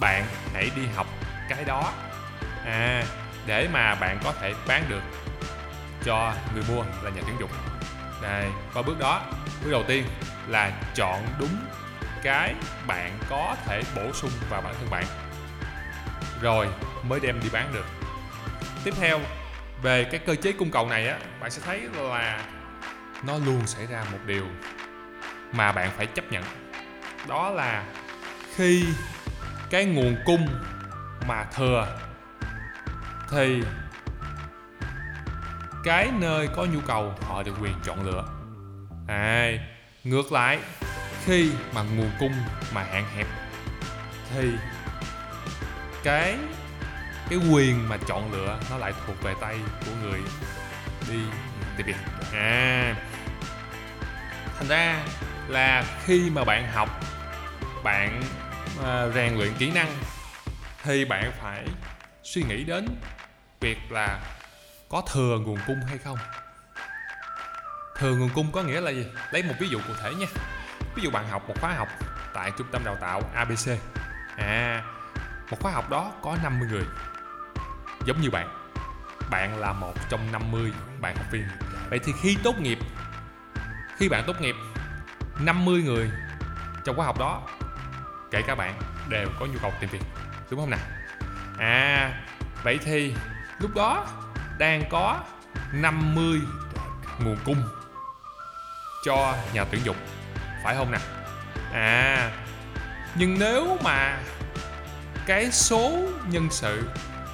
Bạn 0.00 0.24
hãy 0.54 0.70
đi 0.76 0.82
học 0.96 1.06
cái 1.48 1.64
đó. 1.64 1.92
À 2.66 3.04
để 3.46 3.68
mà 3.72 3.94
bạn 3.94 4.18
có 4.24 4.32
thể 4.40 4.54
bán 4.66 4.84
được 4.88 5.02
cho 6.04 6.34
người 6.54 6.64
mua 6.68 6.82
là 7.02 7.10
nhà 7.10 7.22
tuyển 7.26 7.36
dụng. 7.40 7.50
Đây, 8.22 8.50
qua 8.74 8.82
bước 8.82 8.98
đó, 8.98 9.22
bước 9.64 9.70
đầu 9.70 9.84
tiên 9.88 10.04
là 10.48 10.72
chọn 10.94 11.26
đúng 11.38 11.56
cái 12.22 12.54
bạn 12.86 13.18
có 13.30 13.56
thể 13.66 13.82
bổ 13.96 14.12
sung 14.12 14.30
vào 14.50 14.60
bản 14.62 14.74
thân 14.80 14.90
bạn. 14.90 15.04
Rồi, 16.42 16.68
mới 17.02 17.20
đem 17.20 17.40
đi 17.40 17.48
bán 17.52 17.72
được. 17.74 17.86
Tiếp 18.84 18.94
theo, 19.00 19.20
về 19.82 20.04
cái 20.04 20.20
cơ 20.26 20.34
chế 20.34 20.52
cung 20.52 20.70
cầu 20.70 20.88
này 20.88 21.08
á, 21.08 21.18
bạn 21.40 21.50
sẽ 21.50 21.62
thấy 21.66 21.80
là 21.92 22.44
nó 23.26 23.38
luôn 23.38 23.66
xảy 23.66 23.86
ra 23.86 24.04
một 24.12 24.18
điều 24.26 24.46
mà 25.52 25.72
bạn 25.72 25.90
phải 25.96 26.06
chấp 26.06 26.32
nhận. 26.32 26.44
Đó 27.28 27.50
là 27.50 27.84
khi 28.56 28.84
cái 29.70 29.84
nguồn 29.84 30.16
cung 30.24 30.48
mà 31.28 31.44
thừa 31.44 31.98
thì 33.30 33.62
cái 35.84 36.10
nơi 36.20 36.48
có 36.56 36.64
nhu 36.64 36.80
cầu 36.80 37.14
họ 37.20 37.42
được 37.42 37.54
quyền 37.60 37.74
chọn 37.84 38.06
lựa. 38.06 38.24
À 39.08 39.52
ngược 40.04 40.32
lại, 40.32 40.58
khi 41.24 41.50
mà 41.74 41.82
nguồn 41.82 42.10
cung 42.20 42.32
mà 42.74 42.82
hạn 42.82 43.04
hẹp 43.16 43.26
thì 44.34 44.52
cái 46.04 46.38
cái 47.28 47.38
quyền 47.38 47.88
mà 47.88 47.96
chọn 48.08 48.32
lựa 48.32 48.58
nó 48.70 48.78
lại 48.78 48.92
thuộc 49.06 49.22
về 49.22 49.34
tay 49.40 49.58
của 49.86 49.92
người 50.02 50.20
đi 51.10 51.18
tìm 51.76 51.86
việc. 51.86 51.96
À 52.32 52.96
thành 54.58 54.68
ra 54.68 55.04
là 55.48 55.84
khi 56.04 56.30
mà 56.30 56.44
bạn 56.44 56.72
học 56.72 56.88
bạn 57.84 58.22
uh, 58.78 59.14
rèn 59.14 59.34
luyện 59.34 59.54
kỹ 59.58 59.70
năng 59.70 59.96
thì 60.82 61.04
bạn 61.04 61.32
phải 61.42 61.64
suy 62.22 62.42
nghĩ 62.42 62.64
đến 62.64 62.88
việc 63.60 63.78
là 63.90 64.20
có 64.88 65.02
thừa 65.12 65.38
nguồn 65.38 65.58
cung 65.66 65.80
hay 65.88 65.98
không. 65.98 66.18
Thừa 67.98 68.16
nguồn 68.16 68.30
cung 68.34 68.52
có 68.52 68.62
nghĩa 68.62 68.80
là 68.80 68.90
gì? 68.90 69.06
Lấy 69.30 69.42
một 69.42 69.54
ví 69.58 69.68
dụ 69.68 69.80
cụ 69.88 69.94
thể 70.02 70.14
nha. 70.14 70.26
Ví 70.94 71.02
dụ 71.02 71.10
bạn 71.10 71.28
học 71.28 71.48
một 71.48 71.54
khóa 71.60 71.74
học 71.74 71.88
tại 72.34 72.50
trung 72.58 72.66
tâm 72.72 72.84
đào 72.84 72.96
tạo 73.00 73.22
abc 73.34 73.70
à 74.36 74.82
một 75.50 75.56
khóa 75.60 75.72
học 75.72 75.90
đó 75.90 76.12
có 76.22 76.36
50 76.42 76.68
người 76.68 76.84
giống 78.06 78.20
như 78.20 78.30
bạn. 78.30 78.48
Bạn 79.30 79.58
là 79.58 79.72
một 79.72 79.94
trong 80.10 80.32
50 80.32 80.72
bạn 81.00 81.16
học 81.16 81.26
viên. 81.30 81.44
Vậy 81.90 81.98
thì 82.04 82.12
khi 82.22 82.36
tốt 82.42 82.58
nghiệp 82.60 82.78
khi 83.96 84.08
bạn 84.08 84.24
tốt 84.26 84.40
nghiệp 84.40 84.56
50 85.40 85.82
người 85.82 86.10
trong 86.84 86.96
khóa 86.96 87.06
học 87.06 87.18
đó, 87.18 87.42
kể 88.30 88.42
cả 88.46 88.54
bạn, 88.54 88.80
đều 89.08 89.28
có 89.40 89.46
nhu 89.46 89.58
cầu 89.62 89.72
tìm 89.80 89.90
việc. 89.90 90.02
Đúng 90.50 90.60
không 90.60 90.70
nào? 90.70 90.80
À 91.58 92.12
vậy 92.62 92.78
thì 92.84 93.14
lúc 93.58 93.74
đó 93.74 94.06
đang 94.58 94.82
có 94.90 95.20
50 95.72 96.40
nguồn 97.18 97.36
cung 97.44 97.62
cho 99.04 99.36
nhà 99.52 99.64
tuyển 99.64 99.84
dụng, 99.84 99.96
phải 100.64 100.74
không 100.74 100.90
nào? 100.90 101.00
À 101.72 102.30
nhưng 103.14 103.38
nếu 103.38 103.78
mà 103.84 104.18
cái 105.26 105.52
số 105.52 105.98
nhân 106.28 106.48
sự 106.50 106.88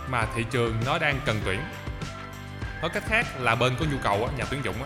mà 0.09 0.27
thị 0.35 0.45
trường 0.51 0.77
nó 0.87 0.99
đang 0.99 1.21
cần 1.25 1.41
tuyển, 1.45 1.61
nói 2.81 2.91
cách 2.95 3.03
khác 3.07 3.27
là 3.39 3.55
bên 3.55 3.77
có 3.81 3.85
nhu 3.93 3.99
cầu 4.03 4.29
nhà 4.37 4.45
tuyển 4.51 4.65
dụng 4.65 4.77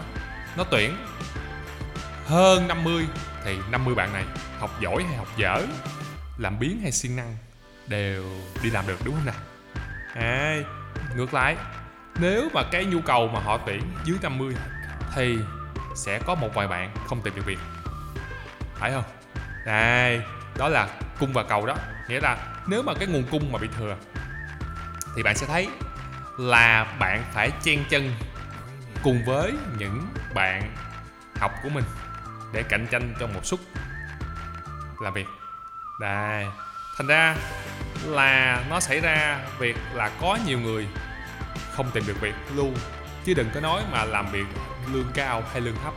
nó 0.56 0.64
tuyển 0.70 0.96
hơn 2.26 2.68
50 2.68 3.06
thì 3.44 3.58
50 3.70 3.94
bạn 3.94 4.12
này 4.12 4.24
học 4.58 4.70
giỏi 4.80 5.04
hay 5.04 5.16
học 5.16 5.28
dở 5.36 5.66
làm 6.38 6.58
biến 6.58 6.80
hay 6.82 6.92
siêng 6.92 7.16
năng 7.16 7.36
đều 7.86 8.24
đi 8.62 8.70
làm 8.70 8.86
được 8.86 8.98
đúng 9.04 9.14
không 9.14 9.26
nào? 9.26 9.34
À, 10.14 10.56
ngược 11.16 11.34
lại 11.34 11.56
nếu 12.18 12.48
mà 12.54 12.62
cái 12.62 12.84
nhu 12.84 13.00
cầu 13.00 13.28
mà 13.28 13.40
họ 13.40 13.58
tuyển 13.66 13.82
dưới 14.04 14.18
50 14.22 14.54
thì 15.14 15.38
sẽ 15.96 16.18
có 16.18 16.34
một 16.34 16.54
vài 16.54 16.68
bạn 16.68 16.94
không 17.08 17.22
tìm 17.22 17.34
được 17.36 17.46
việc. 17.46 17.58
Phải 18.74 18.92
không? 18.92 19.04
Đây 19.66 20.20
đó 20.58 20.68
là 20.68 20.88
cung 21.20 21.32
và 21.32 21.42
cầu 21.42 21.66
đó. 21.66 21.76
Nghĩa 22.08 22.20
là 22.20 22.36
nếu 22.66 22.82
mà 22.82 22.94
cái 22.94 23.08
nguồn 23.08 23.24
cung 23.30 23.52
mà 23.52 23.58
bị 23.58 23.68
thừa 23.78 23.96
thì 25.16 25.22
bạn 25.22 25.36
sẽ 25.36 25.46
thấy 25.46 25.68
là 26.38 26.96
bạn 26.98 27.24
phải 27.32 27.50
chen 27.62 27.84
chân 27.90 28.14
cùng 29.02 29.24
với 29.24 29.52
những 29.78 30.06
bạn 30.34 30.74
học 31.40 31.52
của 31.62 31.68
mình 31.68 31.84
để 32.54 32.62
cạnh 32.62 32.86
tranh 32.90 33.14
trong 33.18 33.34
một 33.34 33.46
suất. 33.46 33.60
Làm 35.00 35.14
việc. 35.14 35.26
Đây. 36.00 36.46
Thành 36.98 37.06
ra 37.06 37.36
là 38.04 38.64
nó 38.70 38.80
xảy 38.80 39.00
ra 39.00 39.40
việc 39.58 39.76
là 39.94 40.10
có 40.20 40.38
nhiều 40.46 40.60
người 40.60 40.88
không 41.72 41.90
tìm 41.90 42.04
được 42.06 42.20
việc 42.20 42.34
luôn, 42.54 42.76
chứ 43.24 43.34
đừng 43.34 43.50
có 43.54 43.60
nói 43.60 43.82
mà 43.92 44.04
làm 44.04 44.32
việc 44.32 44.46
lương 44.92 45.10
cao 45.14 45.42
hay 45.52 45.60
lương 45.60 45.76
thấp. 45.84 45.94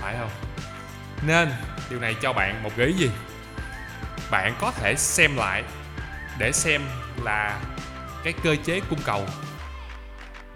Phải 0.00 0.16
không? 0.18 0.30
Nên 1.26 1.52
điều 1.90 2.00
này 2.00 2.16
cho 2.22 2.32
bạn 2.32 2.62
một 2.62 2.70
gợi 2.76 2.86
ý 2.86 2.92
gì? 2.92 3.10
Bạn 4.30 4.54
có 4.60 4.70
thể 4.70 4.94
xem 4.96 5.36
lại 5.36 5.64
để 6.38 6.52
xem 6.52 6.82
là 7.22 7.60
cái 8.24 8.32
cơ 8.42 8.56
chế 8.64 8.80
cung 8.90 9.00
cầu 9.04 9.26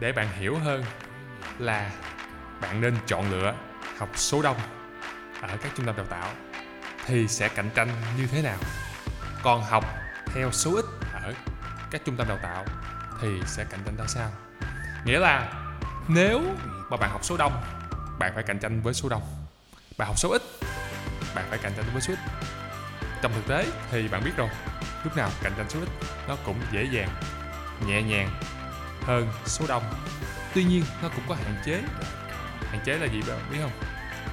để 0.00 0.12
bạn 0.12 0.28
hiểu 0.38 0.58
hơn 0.58 0.84
là 1.58 1.90
bạn 2.60 2.80
nên 2.80 2.96
chọn 3.06 3.30
lựa 3.30 3.54
học 3.98 4.08
số 4.14 4.42
đông 4.42 4.56
ở 5.40 5.56
các 5.62 5.72
trung 5.76 5.86
tâm 5.86 5.96
đào 5.96 6.06
tạo 6.06 6.32
thì 7.06 7.28
sẽ 7.28 7.48
cạnh 7.48 7.70
tranh 7.74 7.88
như 8.18 8.26
thế 8.26 8.42
nào? 8.42 8.58
Còn 9.42 9.62
học 9.62 9.84
theo 10.34 10.52
số 10.52 10.76
ít 10.76 10.84
ở 11.12 11.34
các 11.90 12.02
trung 12.04 12.16
tâm 12.16 12.28
đào 12.28 12.38
tạo 12.42 12.64
thì 13.20 13.28
sẽ 13.46 13.64
cạnh 13.64 13.80
tranh 13.84 13.96
ra 13.96 14.04
sao? 14.06 14.30
Nghĩa 15.04 15.18
là 15.18 15.52
nếu 16.08 16.42
mà 16.90 16.96
bạn 16.96 17.10
học 17.10 17.24
số 17.24 17.36
đông, 17.36 17.62
bạn 18.18 18.32
phải 18.34 18.44
cạnh 18.46 18.58
tranh 18.58 18.82
với 18.82 18.94
số 18.94 19.08
đông. 19.08 19.22
Bạn 19.98 20.08
học 20.08 20.18
số 20.18 20.30
ít, 20.30 20.42
bạn 21.34 21.44
phải 21.50 21.58
cạnh 21.58 21.72
tranh 21.76 21.84
với 21.92 22.02
số 22.02 22.12
ít. 22.12 22.18
Trong 23.22 23.32
thực 23.34 23.48
tế 23.48 23.66
thì 23.90 24.08
bạn 24.08 24.24
biết 24.24 24.36
rồi, 24.36 24.48
lúc 25.04 25.16
nào 25.16 25.30
cạnh 25.42 25.52
tranh 25.56 25.70
số 25.70 25.80
ít 25.80 25.88
nó 26.28 26.36
cũng 26.44 26.60
dễ 26.72 26.84
dàng, 26.84 27.08
nhẹ 27.86 28.02
nhàng 28.02 28.30
hơn 29.02 29.32
số 29.46 29.66
đông. 29.68 29.82
Tuy 30.54 30.64
nhiên, 30.64 30.84
nó 31.02 31.08
cũng 31.08 31.24
có 31.28 31.34
hạn 31.34 31.62
chế. 31.64 31.82
Hạn 32.70 32.80
chế 32.84 32.98
là 32.98 33.06
gì 33.06 33.22
bạn 33.28 33.38
biết 33.50 33.58
không? 33.62 33.72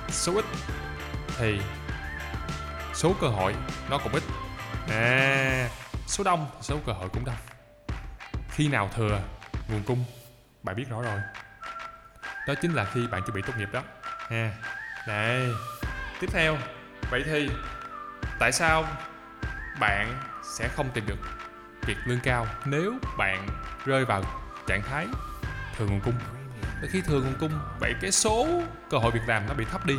Số 0.09 0.35
ít 0.35 0.45
thì 1.37 1.61
số 2.93 3.15
cơ 3.21 3.27
hội 3.27 3.55
nó 3.89 3.97
cũng 3.97 4.13
ít. 4.13 4.23
À 4.89 5.69
số 6.07 6.23
đông 6.23 6.49
số 6.61 6.79
cơ 6.85 6.93
hội 6.93 7.09
cũng 7.09 7.25
đông. 7.25 7.35
Khi 8.49 8.67
nào 8.67 8.89
thừa 8.95 9.19
nguồn 9.67 9.83
cung, 9.83 10.05
bạn 10.63 10.75
biết 10.75 10.89
rõ 10.89 11.01
rồi. 11.01 11.19
Đó 12.47 12.53
chính 12.61 12.73
là 12.73 12.85
khi 12.85 13.07
bạn 13.07 13.21
chuẩn 13.21 13.35
bị 13.35 13.41
tốt 13.41 13.53
nghiệp 13.57 13.69
đó. 13.71 13.83
À, 14.03 14.17
ha 14.29 14.51
đây 15.07 15.51
tiếp 16.19 16.27
theo. 16.31 16.57
Vậy 17.11 17.23
thì 17.25 17.49
tại 18.39 18.51
sao 18.51 18.85
bạn 19.79 20.23
sẽ 20.57 20.67
không 20.75 20.89
tìm 20.93 21.07
được 21.07 21.19
việc 21.85 21.97
lương 22.05 22.19
cao 22.19 22.47
nếu 22.65 22.93
bạn 23.17 23.47
rơi 23.85 24.05
vào 24.05 24.23
trạng 24.67 24.81
thái 24.83 25.07
thừa 25.77 25.85
nguồn 25.85 26.01
cung? 26.01 26.13
Khi 26.89 27.01
thừa 27.01 27.21
nguồn 27.21 27.35
cung, 27.39 27.59
vậy 27.79 27.93
cái 28.01 28.11
số 28.11 28.47
cơ 28.89 28.97
hội 28.97 29.11
việc 29.11 29.27
làm 29.27 29.47
nó 29.47 29.53
bị 29.53 29.65
thấp 29.65 29.85
đi 29.85 29.95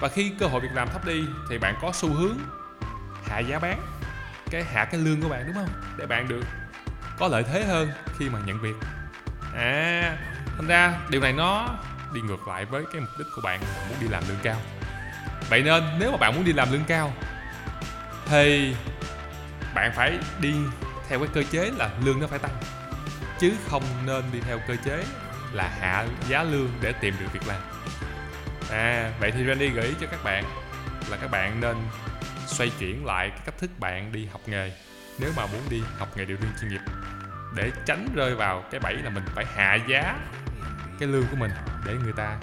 và 0.00 0.08
khi 0.08 0.32
cơ 0.38 0.46
hội 0.46 0.60
việc 0.60 0.72
làm 0.74 0.88
thấp 0.88 1.06
đi, 1.06 1.24
thì 1.50 1.58
bạn 1.58 1.74
có 1.82 1.90
xu 1.94 2.08
hướng 2.08 2.38
hạ 3.26 3.38
giá 3.38 3.58
bán, 3.58 3.82
cái 4.50 4.64
hạ 4.64 4.84
cái 4.84 5.00
lương 5.00 5.22
của 5.22 5.28
bạn, 5.28 5.44
đúng 5.46 5.54
không? 5.54 5.68
Để 5.96 6.06
bạn 6.06 6.28
được 6.28 6.42
có 7.18 7.28
lợi 7.28 7.42
thế 7.42 7.64
hơn 7.64 7.90
khi 8.18 8.28
mà 8.28 8.38
nhận 8.46 8.60
việc. 8.60 8.74
À 9.54 10.16
thành 10.56 10.66
ra 10.66 10.94
điều 11.08 11.20
này 11.20 11.32
nó 11.32 11.68
đi 12.12 12.20
ngược 12.20 12.48
lại 12.48 12.64
với 12.64 12.84
cái 12.92 13.00
mục 13.00 13.10
đích 13.18 13.26
của 13.34 13.40
bạn 13.42 13.60
muốn 13.88 13.98
đi 14.00 14.08
làm 14.08 14.22
lương 14.28 14.38
cao. 14.42 14.56
Vậy 15.50 15.62
nên 15.62 15.84
nếu 15.98 16.10
mà 16.10 16.16
bạn 16.16 16.34
muốn 16.34 16.44
đi 16.44 16.52
làm 16.52 16.72
lương 16.72 16.84
cao, 16.84 17.12
thì 18.26 18.76
bạn 19.74 19.92
phải 19.96 20.18
đi 20.40 20.54
theo 21.08 21.18
cái 21.18 21.28
cơ 21.34 21.42
chế 21.50 21.70
là 21.76 21.90
lương 22.04 22.20
nó 22.20 22.26
phải 22.26 22.38
tăng, 22.38 22.56
chứ 23.38 23.52
không 23.68 23.82
nên 24.06 24.24
đi 24.32 24.40
theo 24.40 24.60
cơ 24.68 24.76
chế 24.84 25.04
là 25.52 25.70
hạ 25.80 26.06
giá 26.28 26.42
lương 26.42 26.70
để 26.80 26.92
tìm 26.92 27.14
được 27.20 27.26
việc 27.32 27.46
làm 27.46 27.60
à 28.70 29.12
vậy 29.20 29.30
thì 29.30 29.46
Randy 29.46 29.68
gợi 29.68 29.86
ý 29.86 29.94
cho 30.00 30.06
các 30.10 30.24
bạn 30.24 30.44
là 31.10 31.16
các 31.16 31.30
bạn 31.30 31.60
nên 31.60 31.76
xoay 32.46 32.72
chuyển 32.78 33.04
lại 33.04 33.30
cái 33.30 33.40
cách 33.44 33.54
thức 33.58 33.70
bạn 33.78 34.12
đi 34.12 34.26
học 34.26 34.40
nghề. 34.46 34.72
Nếu 35.18 35.32
mà 35.36 35.46
muốn 35.46 35.62
đi 35.70 35.82
học 35.98 36.08
nghề 36.16 36.24
điều 36.24 36.36
lương 36.40 36.50
chuyên 36.60 36.70
nghiệp 36.70 36.80
để 37.54 37.70
tránh 37.86 38.08
rơi 38.14 38.34
vào 38.34 38.64
cái 38.70 38.80
bẫy 38.80 38.94
là 38.94 39.10
mình 39.10 39.24
phải 39.34 39.46
hạ 39.54 39.74
giá 39.74 40.16
cái 40.98 41.08
lương 41.08 41.26
của 41.30 41.36
mình 41.36 41.50
để 41.86 41.94
người 42.04 42.12
ta 42.12 42.36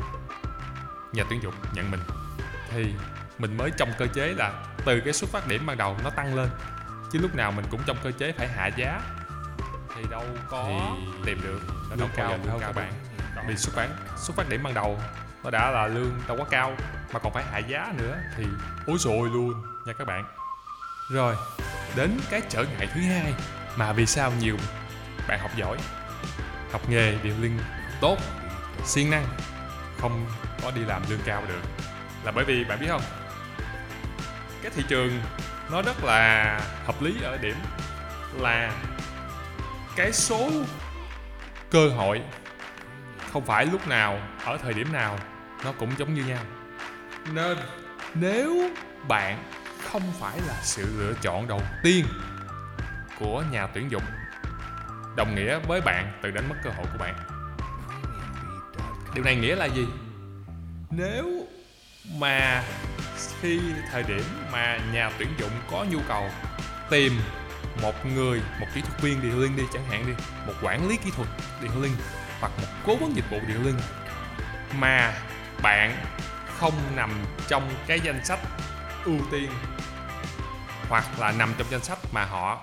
nhà 1.13 1.23
tuyển 1.29 1.43
dụng 1.43 1.53
nhận 1.73 1.91
mình. 1.91 1.99
Thì 2.69 2.93
mình 3.37 3.57
mới 3.57 3.71
trong 3.77 3.91
cơ 3.97 4.07
chế 4.13 4.33
là 4.37 4.51
từ 4.85 4.99
cái 4.99 5.13
xuất 5.13 5.29
phát 5.29 5.47
điểm 5.47 5.65
ban 5.65 5.77
đầu 5.77 5.97
nó 6.03 6.09
tăng 6.09 6.35
lên 6.35 6.49
chứ 7.11 7.19
lúc 7.19 7.35
nào 7.35 7.51
mình 7.51 7.65
cũng 7.69 7.81
trong 7.85 7.97
cơ 8.03 8.11
chế 8.11 8.31
phải 8.31 8.47
hạ 8.47 8.67
giá. 8.67 9.01
Thì 9.95 10.03
đâu 10.11 10.25
có 10.49 10.65
thì 10.67 11.21
tìm 11.25 11.41
được 11.43 11.61
nó 11.89 11.95
đâu 11.95 12.09
cao 12.15 12.29
hơn 12.29 12.59
các 12.61 12.75
bạn 12.75 12.93
vì 13.47 13.57
xuất 13.57 13.75
phát 13.75 13.87
xuất 14.17 14.35
phát 14.35 14.49
điểm 14.49 14.63
ban 14.63 14.73
đầu 14.73 14.99
nó 15.43 15.49
đã 15.49 15.71
là 15.71 15.87
lương 15.87 16.11
đâu 16.27 16.37
quá 16.37 16.45
cao, 16.49 16.75
mà 17.13 17.19
còn 17.19 17.33
phải 17.33 17.43
hạ 17.51 17.57
giá 17.57 17.93
nữa 17.97 18.17
thì 18.37 18.45
ối 18.87 18.97
rồi 18.99 19.29
luôn 19.29 19.53
nha 19.85 19.93
các 19.93 20.07
bạn. 20.07 20.25
Rồi, 21.11 21.35
đến 21.95 22.19
cái 22.29 22.41
trở 22.49 22.63
ngại 22.63 22.87
thứ 22.93 23.01
hai, 23.01 23.33
mà 23.75 23.93
vì 23.93 24.05
sao 24.05 24.31
nhiều 24.39 24.57
bạn 25.27 25.39
học 25.39 25.51
giỏi, 25.55 25.77
học 26.71 26.89
nghề 26.89 27.15
điều 27.23 27.33
linh 27.41 27.59
tốt, 28.01 28.17
siêng 28.85 29.09
năng, 29.09 29.25
không 29.99 30.25
có 30.63 30.71
đi 30.71 30.81
làm 30.81 31.01
lương 31.09 31.19
cao 31.25 31.43
được? 31.47 31.61
Là 32.23 32.31
bởi 32.31 32.45
vì 32.45 32.63
bạn 32.63 32.79
biết 32.79 32.87
không, 32.89 33.01
cái 34.61 34.71
thị 34.75 34.83
trường 34.87 35.21
nó 35.71 35.81
rất 35.81 36.03
là 36.03 36.59
hợp 36.85 37.01
lý 37.01 37.21
ở 37.23 37.37
điểm 37.37 37.55
là 38.39 38.71
cái 39.95 40.13
số 40.13 40.49
cơ 41.71 41.89
hội 41.89 42.21
không 43.33 43.45
phải 43.45 43.65
lúc 43.65 43.87
nào, 43.87 44.19
ở 44.45 44.57
thời 44.57 44.73
điểm 44.73 44.93
nào 44.93 45.19
nó 45.63 45.71
cũng 45.71 45.91
giống 45.97 46.13
như 46.13 46.23
nhau. 46.25 46.43
Nên 47.33 47.57
nếu 48.13 48.69
bạn 49.07 49.43
không 49.83 50.01
phải 50.19 50.37
là 50.47 50.59
sự 50.61 50.85
lựa 50.99 51.13
chọn 51.21 51.47
đầu 51.47 51.61
tiên 51.83 52.05
của 53.19 53.43
nhà 53.51 53.67
tuyển 53.67 53.91
dụng, 53.91 54.03
đồng 55.15 55.35
nghĩa 55.35 55.59
với 55.59 55.81
bạn 55.81 56.19
tự 56.21 56.31
đánh 56.31 56.49
mất 56.49 56.55
cơ 56.63 56.69
hội 56.69 56.85
của 56.93 56.97
bạn. 56.97 57.15
Điều 59.15 59.23
này 59.23 59.35
nghĩa 59.35 59.55
là 59.55 59.65
gì? 59.65 59.87
Nếu 60.89 61.47
mà 62.17 62.63
khi 63.41 63.59
thời 63.91 64.03
điểm 64.03 64.23
mà 64.51 64.79
nhà 64.93 65.11
tuyển 65.17 65.29
dụng 65.37 65.51
có 65.71 65.85
nhu 65.89 65.99
cầu 66.07 66.29
tìm 66.89 67.13
một 67.81 68.05
người, 68.05 68.41
một 68.59 68.67
kỹ 68.73 68.81
thuật 68.81 69.01
viên 69.01 69.21
điều 69.21 69.39
linh 69.39 69.55
đi 69.55 69.63
chẳng 69.73 69.85
hạn 69.89 70.05
đi, 70.07 70.13
một 70.47 70.53
quản 70.61 70.87
lý 70.89 70.97
kỹ 70.97 71.11
thuật 71.15 71.27
điều 71.61 71.81
linh 71.81 71.95
hoặc 72.39 72.51
một 72.61 72.67
cố 72.85 72.95
vấn 72.95 73.15
dịch 73.15 73.29
vụ 73.29 73.39
điều 73.47 73.63
linh 73.63 73.77
mà 74.75 75.13
bạn 75.61 76.05
không 76.59 76.73
nằm 76.95 77.25
trong 77.47 77.69
cái 77.87 77.99
danh 77.99 78.25
sách 78.25 78.39
ưu 79.05 79.19
tiên 79.31 79.51
hoặc 80.89 81.05
là 81.19 81.31
nằm 81.31 81.53
trong 81.57 81.67
danh 81.69 81.83
sách 81.83 81.97
mà 82.11 82.25
họ 82.25 82.61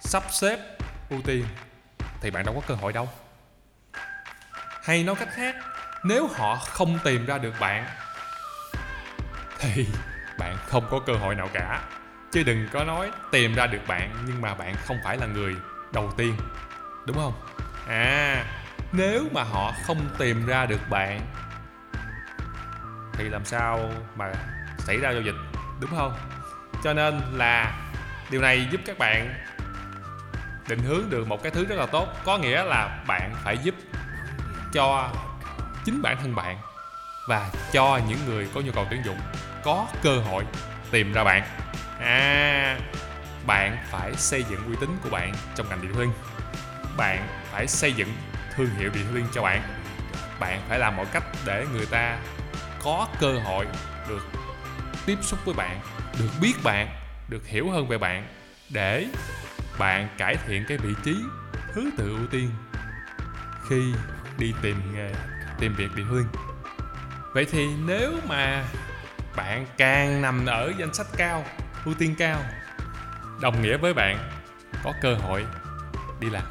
sắp 0.00 0.22
xếp 0.30 0.58
ưu 1.10 1.20
tiên, 1.22 1.44
thì 2.20 2.30
bạn 2.30 2.44
đâu 2.44 2.54
có 2.54 2.60
cơ 2.66 2.74
hội 2.74 2.92
đâu. 2.92 3.08
Hay 4.84 5.04
nói 5.04 5.14
cách 5.14 5.28
khác, 5.32 5.56
nếu 6.04 6.28
họ 6.34 6.56
không 6.56 6.98
tìm 7.04 7.26
ra 7.26 7.38
được 7.38 7.54
bạn, 7.60 7.86
thì 9.58 9.86
bạn 10.38 10.56
không 10.66 10.86
có 10.90 11.00
cơ 11.06 11.12
hội 11.12 11.34
nào 11.34 11.48
cả. 11.52 11.82
Chứ 12.32 12.42
đừng 12.42 12.68
có 12.72 12.84
nói 12.84 13.10
tìm 13.32 13.54
ra 13.54 13.66
được 13.66 13.82
bạn 13.86 14.24
nhưng 14.26 14.40
mà 14.40 14.54
bạn 14.54 14.74
không 14.86 14.98
phải 15.04 15.16
là 15.16 15.26
người 15.26 15.56
đầu 15.92 16.12
tiên, 16.16 16.36
đúng 17.06 17.16
không? 17.16 17.32
À 17.88 18.44
nếu 18.92 19.24
mà 19.32 19.42
họ 19.42 19.72
không 19.86 20.08
tìm 20.18 20.46
ra 20.46 20.66
được 20.66 20.80
bạn 20.90 21.20
thì 23.16 23.28
làm 23.28 23.44
sao 23.44 23.90
mà 24.16 24.32
xảy 24.78 24.96
ra 24.96 25.10
giao 25.10 25.22
dịch, 25.22 25.34
đúng 25.80 25.90
không? 25.96 26.14
Cho 26.84 26.92
nên 26.92 27.20
là 27.32 27.72
điều 28.30 28.40
này 28.40 28.68
giúp 28.70 28.80
các 28.86 28.98
bạn 28.98 29.34
định 30.68 30.78
hướng 30.78 31.10
được 31.10 31.28
một 31.28 31.42
cái 31.42 31.52
thứ 31.52 31.64
rất 31.64 31.76
là 31.76 31.86
tốt, 31.86 32.08
có 32.24 32.38
nghĩa 32.38 32.64
là 32.64 33.04
bạn 33.06 33.34
phải 33.44 33.58
giúp 33.58 33.74
cho 34.72 35.10
chính 35.84 36.02
bản 36.02 36.16
thân 36.22 36.34
bạn 36.34 36.58
và 37.28 37.50
cho 37.72 38.00
những 38.08 38.18
người 38.26 38.48
có 38.54 38.60
nhu 38.60 38.72
cầu 38.72 38.86
tuyển 38.90 39.04
dụng 39.04 39.18
có 39.64 39.86
cơ 40.02 40.18
hội 40.18 40.44
tìm 40.90 41.12
ra 41.12 41.24
bạn. 41.24 41.42
À 42.00 42.78
bạn 43.46 43.76
phải 43.90 44.14
xây 44.14 44.44
dựng 44.50 44.66
uy 44.66 44.76
tín 44.80 44.98
của 45.02 45.10
bạn 45.10 45.32
trong 45.54 45.68
ngành 45.68 45.82
điện 45.82 45.98
linh 45.98 46.12
bạn 46.96 47.28
phải 47.52 47.66
xây 47.66 47.92
dựng 47.92 48.14
thương 48.54 48.70
hiệu 48.70 48.90
điện 48.94 49.14
linh 49.14 49.26
cho 49.34 49.42
bạn. 49.42 49.62
Bạn 50.40 50.60
phải 50.68 50.78
làm 50.78 50.96
mọi 50.96 51.06
cách 51.12 51.24
để 51.44 51.66
người 51.72 51.86
ta 51.86 52.18
có 52.84 53.08
cơ 53.20 53.38
hội 53.38 53.66
được 54.08 54.22
tiếp 55.06 55.18
xúc 55.22 55.38
với 55.44 55.54
bạn, 55.54 55.80
được 56.18 56.30
biết 56.40 56.52
bạn, 56.64 56.88
được 57.28 57.46
hiểu 57.46 57.70
hơn 57.70 57.88
về 57.88 57.98
bạn 57.98 58.26
để 58.70 59.06
bạn 59.78 60.08
cải 60.18 60.36
thiện 60.46 60.64
cái 60.68 60.78
vị 60.78 60.94
trí 61.04 61.16
thứ 61.72 61.90
tự 61.98 62.08
ưu 62.08 62.26
tiên 62.30 62.50
khi 63.68 63.94
đi 64.38 64.54
tìm 64.62 64.94
nghề 64.94 65.12
tìm 65.58 65.74
việc 65.74 65.88
điện 65.96 66.06
phương. 66.10 66.26
Vậy 67.32 67.46
thì 67.50 67.66
nếu 67.86 68.12
mà 68.28 68.64
bạn 69.36 69.66
càng 69.76 70.22
nằm 70.22 70.46
ở 70.46 70.72
danh 70.78 70.94
sách 70.94 71.06
cao, 71.16 71.44
ưu 71.84 71.94
tiên 71.94 72.14
cao, 72.18 72.40
đồng 73.40 73.62
nghĩa 73.62 73.76
với 73.76 73.94
bạn 73.94 74.30
có 74.84 74.92
cơ 75.00 75.14
hội 75.14 75.44
đi 76.20 76.30
làm. 76.30 76.44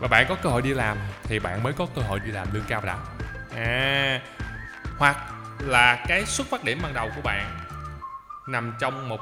Và 0.00 0.08
bạn 0.08 0.26
có 0.28 0.34
cơ 0.42 0.50
hội 0.50 0.62
đi 0.62 0.74
làm 0.74 0.98
thì 1.22 1.38
bạn 1.38 1.62
mới 1.62 1.72
có 1.72 1.86
cơ 1.94 2.02
hội 2.02 2.20
đi 2.20 2.30
làm 2.30 2.48
lương 2.52 2.64
cao 2.68 2.82
đã 2.84 2.98
à 3.56 4.20
hoặc 5.00 5.16
là 5.58 6.04
cái 6.08 6.26
xuất 6.26 6.46
phát 6.46 6.64
điểm 6.64 6.78
ban 6.82 6.94
đầu 6.94 7.10
của 7.16 7.20
bạn 7.22 7.58
nằm 8.48 8.72
trong 8.80 9.08
một 9.08 9.20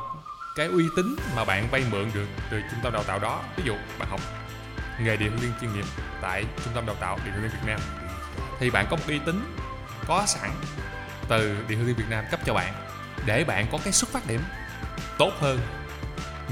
cái 0.56 0.66
uy 0.66 0.85
tín 0.97 1.16
mà 1.37 1.44
bạn 1.44 1.68
vay 1.70 1.85
mượn 1.90 2.11
được 2.14 2.26
từ 2.50 2.61
trung 2.70 2.80
tâm 2.82 2.92
đào 2.92 3.02
tạo 3.02 3.18
đó. 3.18 3.42
Ví 3.56 3.62
dụ 3.66 3.76
bạn 3.99 4.08
học 4.11 4.20
nghề 5.00 5.16
điện 5.16 5.37
viên 5.37 5.52
chuyên 5.61 5.73
nghiệp 5.73 5.85
tại 6.20 6.44
trung 6.64 6.75
tâm 6.75 6.87
đào 6.87 6.97
tạo 7.00 7.18
điện 7.25 7.35
viên 7.35 7.50
Việt 7.50 7.66
Nam, 7.66 7.80
thì 8.58 8.70
bạn 8.70 8.87
có 8.90 8.97
một 8.97 9.02
uy 9.08 9.18
tín 9.18 9.54
có 10.06 10.25
sẵn 10.26 10.50
từ 11.28 11.56
điện 11.68 11.87
viên 11.87 11.97
Việt 11.97 12.08
Nam 12.08 12.25
cấp 12.30 12.40
cho 12.47 12.54
bạn 12.54 12.75
để 13.26 13.44
bạn 13.44 13.66
có 13.73 13.78
cái 13.85 13.92
xuất 13.92 14.11
phát 14.11 14.26
điểm 14.26 14.40
tốt 15.18 15.32
hơn 15.40 15.61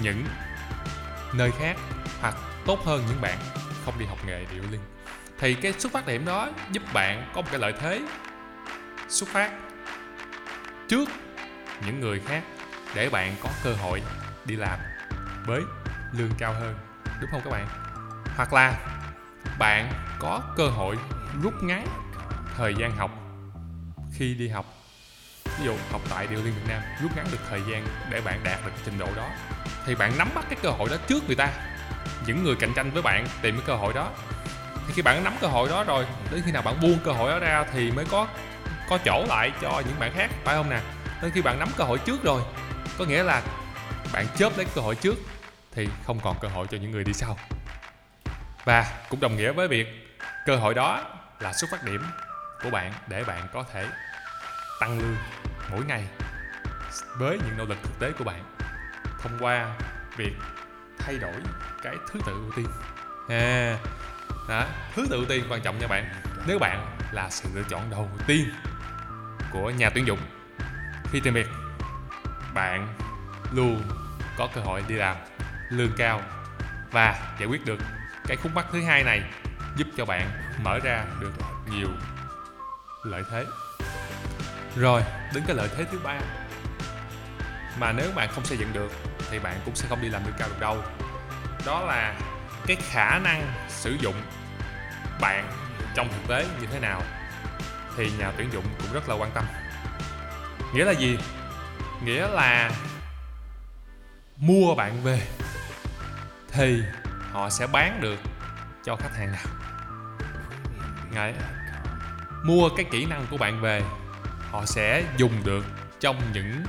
những 0.03 0.25
nơi 1.33 1.51
khác 1.59 1.77
hoặc 2.21 2.35
tốt 2.67 2.85
hơn 2.85 3.05
những 3.09 3.21
bạn 3.21 3.39
không 3.85 3.99
đi 3.99 4.07
học 4.07 4.19
nghề 4.27 4.45
điện 4.51 4.63
liên 4.71 4.81
thì 5.39 5.55
cái 5.55 5.73
xuất 5.79 5.93
phát 5.93 6.07
điểm 6.07 6.25
đó 6.25 6.49
giúp 6.71 6.83
bạn 6.93 7.31
có 7.35 7.41
một 7.41 7.49
cái 7.51 7.61
lợi 7.61 7.73
thế 7.81 8.03
xuất 9.09 9.29
phát 9.29 9.51
trước 10.89 11.09
những 11.87 12.01
người 12.01 12.21
khác 12.21 12.43
để 12.95 13.11
bạn 13.11 13.35
có 13.43 13.49
cơ 13.65 13.73
hội 13.73 14.03
đi 14.45 14.57
làm 14.57 14.79
với 15.47 15.63
lương 16.13 16.31
cao 16.39 16.53
hơn, 16.53 16.75
đúng 17.21 17.31
không 17.31 17.41
các 17.45 17.51
bạn? 17.51 17.67
Hoặc 18.37 18.53
là 18.53 18.75
bạn 19.59 19.93
có 20.19 20.43
cơ 20.57 20.69
hội 20.69 20.97
rút 21.43 21.55
ngắn 21.63 21.87
thời 22.57 22.75
gian 22.75 22.97
học 22.97 23.11
khi 24.13 24.35
đi 24.35 24.49
học. 24.49 24.67
Ví 25.45 25.65
dụ 25.65 25.77
học 25.91 26.01
tại 26.11 26.27
điều 26.27 26.45
liên 26.45 26.55
việt 26.55 26.69
nam, 26.69 26.83
rút 27.03 27.17
ngắn 27.17 27.27
được 27.33 27.39
thời 27.51 27.63
gian 27.71 27.87
để 28.11 28.21
bạn 28.21 28.41
đạt 28.45 28.59
được 28.65 28.73
trình 28.85 28.99
độ 28.99 29.09
đó. 29.17 29.29
Thì 29.87 29.95
bạn 29.95 30.13
nắm 30.19 30.29
bắt 30.35 30.45
cái 30.49 30.59
cơ 30.63 30.71
hội 30.71 30.89
đó 30.89 30.97
trước 31.07 31.27
người 31.27 31.37
ta. 31.37 31.49
Những 32.27 32.45
người 32.45 32.57
cạnh 32.57 32.73
tranh 32.77 32.91
với 32.91 33.03
bạn 33.03 33.27
tìm 33.43 33.57
cái 33.57 33.65
cơ 33.67 33.77
hội 33.77 33.95
đó. 33.95 34.11
Thì 34.87 34.93
khi 34.95 35.03
bạn 35.03 35.25
nắm 35.25 35.35
cơ 35.41 35.47
hội 35.47 35.69
đó 35.69 35.85
rồi, 35.85 36.07
đến 36.31 36.43
khi 36.47 36.53
nào 36.53 36.63
bạn 36.63 36.81
buông 36.81 36.99
cơ 37.05 37.13
hội 37.13 37.31
đó 37.31 37.39
ra 37.39 37.65
thì 37.73 37.91
mới 37.91 38.05
có 38.11 38.27
có 38.89 38.99
chỗ 39.05 39.25
lại 39.29 39.53
cho 39.61 39.83
những 39.87 39.99
bạn 40.01 40.13
khác 40.15 40.31
phải 40.45 40.55
không 40.55 40.71
nè? 40.71 40.81
Nên 41.23 41.31
khi 41.31 41.43
bạn 41.43 41.59
nắm 41.59 41.69
cơ 41.77 41.85
hội 41.85 41.99
trước 41.99 42.23
rồi 42.23 42.43
có 42.99 43.05
nghĩa 43.05 43.23
là 43.23 43.43
bạn 44.13 44.27
chớp 44.37 44.53
lấy 44.57 44.67
cơ 44.75 44.81
hội 44.81 44.95
trước 44.95 45.15
thì 45.73 45.89
không 46.07 46.21
còn 46.21 46.37
cơ 46.41 46.49
hội 46.49 46.67
cho 46.71 46.79
những 46.79 46.91
người 46.91 47.05
đi 47.05 47.13
sau. 47.13 47.39
Và 48.65 48.93
cũng 49.09 49.21
đồng 49.21 49.37
nghĩa 49.37 49.53
với 49.53 49.69
việc 49.69 50.17
cơ 50.47 50.57
hội 50.57 50.75
đó 50.75 51.05
là 51.41 51.53
xuất 51.53 51.71
phát 51.71 51.85
điểm 51.85 52.03
của 52.63 52.71
bạn 52.71 52.93
để 53.09 53.25
bạn 53.25 53.49
có 53.53 53.65
thể 53.73 53.87
tăng 54.81 54.99
lương 54.99 55.17
mỗi 55.71 55.85
ngày 55.85 56.05
với 57.19 57.39
những 57.39 57.59
nỗ 57.59 57.65
lực 57.65 57.79
thực 57.83 57.99
tế 58.01 58.13
của 58.19 58.25
bạn 58.25 58.45
thông 59.23 59.39
qua 59.41 59.77
việc 60.17 60.33
thay 60.99 61.17
đổi 61.19 61.35
cái 61.83 61.95
thứ 62.13 62.21
tự 62.27 62.33
ưu 62.33 62.53
tiên. 62.57 62.67
À, 63.29 63.79
đó, 64.49 64.67
thứ 64.95 65.07
tự 65.11 65.17
ưu 65.17 65.25
tiên 65.25 65.45
quan 65.51 65.61
trọng 65.61 65.79
nha 65.79 65.87
bạn. 65.87 66.05
Nếu 66.47 66.59
bạn 66.59 66.97
là 67.13 67.31
sự 67.31 67.49
lựa 67.55 67.63
chọn 67.71 67.91
đầu 67.91 68.11
tiên 68.27 68.51
của 69.63 69.71
nhà 69.71 69.91
tuyển 69.91 70.07
dụng. 70.07 70.19
Khi 71.13 71.21
tìm 71.21 71.35
việc, 71.35 71.47
bạn 72.55 72.89
luôn 73.53 73.83
có 74.39 74.49
cơ 74.55 74.61
hội 74.61 74.83
đi 74.89 74.95
làm 74.95 75.17
lương 75.71 75.93
cao 75.97 76.23
và 76.93 77.35
giải 77.39 77.49
quyết 77.49 77.65
được 77.65 77.79
cái 78.27 78.37
khúc 78.37 78.55
mắc 78.55 78.67
thứ 78.73 78.83
hai 78.83 79.05
này, 79.05 79.23
giúp 79.77 79.87
cho 79.97 80.05
bạn 80.05 80.31
mở 80.63 80.79
ra 80.79 81.05
được 81.21 81.33
nhiều 81.71 81.89
lợi 83.05 83.23
thế. 83.31 83.45
Rồi, 84.77 85.03
đến 85.35 85.45
cái 85.47 85.57
lợi 85.57 85.69
thế 85.77 85.85
thứ 85.93 85.99
ba. 86.05 86.19
Mà 87.79 87.93
nếu 87.93 88.11
bạn 88.15 88.29
không 88.33 88.45
xây 88.45 88.59
dựng 88.59 88.73
được, 88.73 88.93
thì 89.31 89.39
bạn 89.39 89.61
cũng 89.65 89.77
sẽ 89.77 89.89
không 89.89 90.03
đi 90.03 90.09
làm 90.09 90.25
lương 90.25 90.35
cao 90.39 90.49
được 90.49 90.61
đâu. 90.61 90.83
Đó 91.67 91.81
là 91.81 92.15
cái 92.67 92.77
khả 92.91 93.19
năng 93.19 93.53
sử 93.69 93.97
dụng 94.01 94.23
bạn 95.21 95.53
trong 95.95 96.09
thực 96.09 96.29
tế 96.29 96.47
như 96.61 96.67
thế 96.73 96.81
nào 96.81 97.03
thì 97.97 98.11
nhà 98.19 98.33
tuyển 98.37 98.53
dụng 98.53 98.65
cũng 98.79 98.93
rất 98.93 99.09
là 99.09 99.15
quan 99.15 99.31
tâm. 99.35 99.45
Nghĩa 100.75 100.85
là 100.85 100.93
gì? 100.93 101.19
Nghĩa 102.05 102.29
là 102.29 102.71
mua 104.37 104.75
bạn 104.75 105.03
về 105.03 105.23
thì 106.53 106.83
họ 107.33 107.51
sẽ 107.51 107.67
bán 107.67 108.01
được 108.01 108.19
cho 108.85 108.97
khách 108.97 109.17
hàng 109.17 109.33
nào. 109.33 109.45
Đấy. 111.15 111.35
mua 112.45 112.69
cái 112.77 112.87
kỹ 112.91 113.05
năng 113.05 113.27
của 113.31 113.37
bạn 113.37 113.61
về, 113.61 113.83
họ 114.51 114.65
sẽ 114.67 115.05
dùng 115.17 115.43
được 115.45 115.65
trong 116.01 116.21
những 116.33 116.65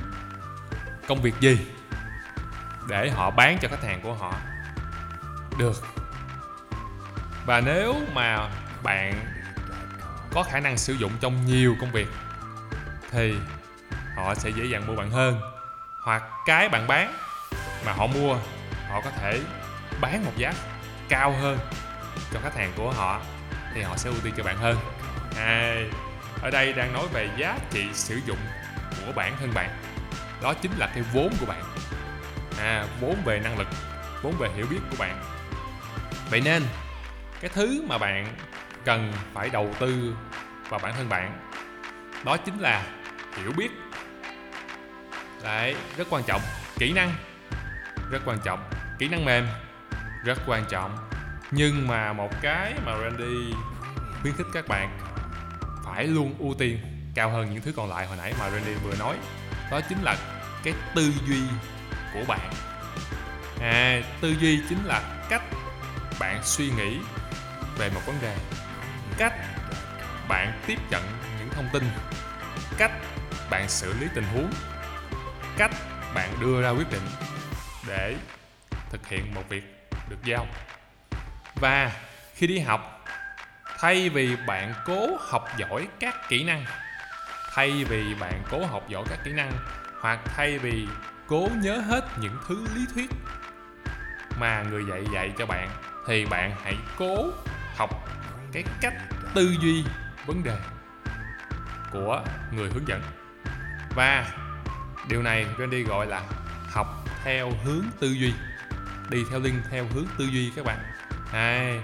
công 1.08 1.22
việc 1.22 1.34
gì 1.40 1.58
để 2.88 3.10
họ 3.10 3.30
bán 3.30 3.58
cho 3.60 3.68
khách 3.68 3.84
hàng 3.84 4.00
của 4.02 4.14
họ 4.14 4.34
được. 5.58 5.84
Và 7.46 7.60
nếu 7.60 7.94
mà 8.14 8.50
bạn 8.82 9.37
có 10.30 10.42
khả 10.42 10.60
năng 10.60 10.78
sử 10.78 10.92
dụng 10.92 11.12
trong 11.20 11.46
nhiều 11.46 11.76
công 11.80 11.92
việc 11.92 12.08
thì 13.10 13.34
họ 14.16 14.34
sẽ 14.34 14.50
dễ 14.50 14.64
dàng 14.64 14.86
mua 14.86 14.96
bạn 14.96 15.10
hơn. 15.10 15.40
Hoặc 16.04 16.22
cái 16.46 16.68
bạn 16.68 16.86
bán 16.86 17.14
mà 17.86 17.92
họ 17.92 18.06
mua 18.06 18.34
họ 18.88 19.00
có 19.04 19.10
thể 19.10 19.40
bán 20.00 20.24
một 20.24 20.32
giá 20.36 20.52
cao 21.08 21.32
hơn 21.32 21.58
cho 22.32 22.40
khách 22.42 22.56
hàng 22.56 22.72
của 22.76 22.90
họ 22.90 23.20
thì 23.74 23.82
họ 23.82 23.96
sẽ 23.96 24.10
ưu 24.10 24.20
tiên 24.24 24.34
cho 24.36 24.42
bạn 24.42 24.56
hơn. 24.56 24.78
À, 25.36 25.76
ở 26.42 26.50
đây 26.50 26.72
đang 26.72 26.92
nói 26.92 27.06
về 27.12 27.28
giá 27.36 27.58
trị 27.70 27.86
sử 27.92 28.20
dụng 28.26 28.38
của 29.06 29.12
bản 29.12 29.36
thân 29.40 29.54
bạn. 29.54 29.70
Đó 30.42 30.54
chính 30.54 30.72
là 30.78 30.86
cái 30.94 31.02
vốn 31.12 31.34
của 31.40 31.46
bạn. 31.46 31.62
À 32.58 32.86
vốn 33.00 33.16
về 33.24 33.38
năng 33.38 33.58
lực 33.58 33.68
vốn 34.22 34.34
về 34.38 34.48
hiểu 34.56 34.66
biết 34.70 34.80
của 34.90 34.96
bạn. 34.98 35.22
Vậy 36.30 36.40
nên 36.40 36.62
cái 37.40 37.50
thứ 37.54 37.84
mà 37.88 37.98
bạn 37.98 38.34
cần 38.84 39.12
phải 39.34 39.50
đầu 39.50 39.74
tư 39.78 40.14
vào 40.68 40.80
bản 40.82 40.94
thân 40.96 41.08
bạn. 41.08 41.48
Đó 42.24 42.36
chính 42.36 42.60
là 42.60 42.86
hiểu 43.36 43.52
biết. 43.56 43.68
Đấy, 45.44 45.76
rất 45.96 46.06
quan 46.10 46.22
trọng. 46.22 46.40
Kỹ 46.78 46.92
năng, 46.92 47.14
rất 48.10 48.22
quan 48.24 48.38
trọng. 48.44 48.70
Kỹ 48.98 49.08
năng 49.08 49.24
mềm, 49.24 49.46
rất 50.24 50.38
quan 50.46 50.64
trọng. 50.70 50.96
Nhưng 51.50 51.88
mà 51.88 52.12
một 52.12 52.30
cái 52.42 52.74
mà 52.86 52.92
Randy 53.02 53.54
khuyến 54.22 54.34
khích 54.34 54.46
các 54.52 54.68
bạn 54.68 54.98
phải 55.84 56.06
luôn 56.06 56.34
ưu 56.38 56.54
tiên 56.58 56.78
cao 57.14 57.30
hơn 57.30 57.52
những 57.52 57.62
thứ 57.62 57.72
còn 57.76 57.90
lại 57.90 58.06
hồi 58.06 58.16
nãy 58.16 58.34
mà 58.38 58.50
Randy 58.50 58.74
vừa 58.74 58.94
nói, 58.98 59.16
đó 59.70 59.80
chính 59.88 60.02
là 60.02 60.16
cái 60.62 60.74
tư 60.94 61.12
duy 61.26 61.40
của 62.14 62.24
bạn. 62.28 62.50
À 63.60 64.02
tư 64.20 64.34
duy 64.40 64.60
chính 64.68 64.84
là 64.84 65.24
cách 65.28 65.42
bạn 66.20 66.40
suy 66.42 66.70
nghĩ 66.70 66.98
về 67.78 67.90
một 67.94 68.00
vấn 68.06 68.16
đề 68.22 68.36
cách 69.18 69.34
bạn 70.28 70.52
tiếp 70.66 70.78
nhận 70.90 71.02
những 71.38 71.48
thông 71.50 71.68
tin, 71.72 71.82
cách 72.78 72.90
bạn 73.50 73.68
xử 73.68 73.92
lý 74.00 74.06
tình 74.14 74.24
huống, 74.24 74.50
cách 75.56 75.70
bạn 76.14 76.30
đưa 76.40 76.62
ra 76.62 76.70
quyết 76.70 76.90
định 76.90 77.02
để 77.86 78.16
thực 78.90 79.06
hiện 79.08 79.34
một 79.34 79.48
việc 79.48 79.90
được 80.08 80.24
giao. 80.24 80.46
Và 81.54 81.92
khi 82.34 82.46
đi 82.46 82.58
học, 82.58 83.04
thay 83.78 84.08
vì 84.08 84.36
bạn 84.46 84.74
cố 84.84 85.08
học 85.20 85.48
giỏi 85.56 85.88
các 86.00 86.28
kỹ 86.28 86.44
năng, 86.44 86.64
thay 87.54 87.84
vì 87.84 88.14
bạn 88.14 88.42
cố 88.50 88.66
học 88.66 88.88
giỏi 88.88 89.04
các 89.08 89.18
kỹ 89.24 89.32
năng, 89.32 89.52
hoặc 90.00 90.20
thay 90.24 90.58
vì 90.58 90.88
cố 91.26 91.48
nhớ 91.62 91.76
hết 91.76 92.04
những 92.20 92.38
thứ 92.48 92.66
lý 92.74 92.86
thuyết 92.94 93.10
mà 94.40 94.62
người 94.62 94.82
dạy 94.90 95.04
dạy 95.14 95.32
cho 95.38 95.46
bạn, 95.46 95.70
thì 96.06 96.26
bạn 96.26 96.52
hãy 96.64 96.76
cố 96.98 97.30
học 97.76 97.90
cái 98.52 98.64
cách 98.80 98.94
tư 99.34 99.56
duy 99.60 99.84
vấn 100.26 100.42
đề 100.42 100.56
của 101.92 102.24
người 102.52 102.70
hướng 102.70 102.88
dẫn. 102.88 103.02
Và 103.96 104.26
điều 105.08 105.22
này 105.22 105.46
Randy 105.58 105.82
gọi 105.82 106.06
là 106.06 106.22
học 106.70 106.86
theo 107.24 107.50
hướng 107.64 107.84
tư 108.00 108.08
duy. 108.08 108.32
Đi 109.10 109.24
theo 109.30 109.40
link 109.40 109.64
theo 109.70 109.86
hướng 109.94 110.06
tư 110.18 110.24
duy 110.24 110.52
các 110.56 110.64
bạn. 110.64 110.78
À, 111.32 111.80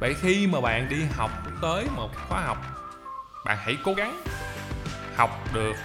vậy 0.00 0.14
khi 0.20 0.46
mà 0.46 0.60
bạn 0.60 0.88
đi 0.88 1.04
học 1.16 1.30
tới 1.62 1.86
một 1.96 2.10
khóa 2.28 2.40
học 2.40 2.78
bạn 3.44 3.58
hãy 3.60 3.76
cố 3.84 3.94
gắng 3.94 4.22
học 5.16 5.54
được 5.54 5.76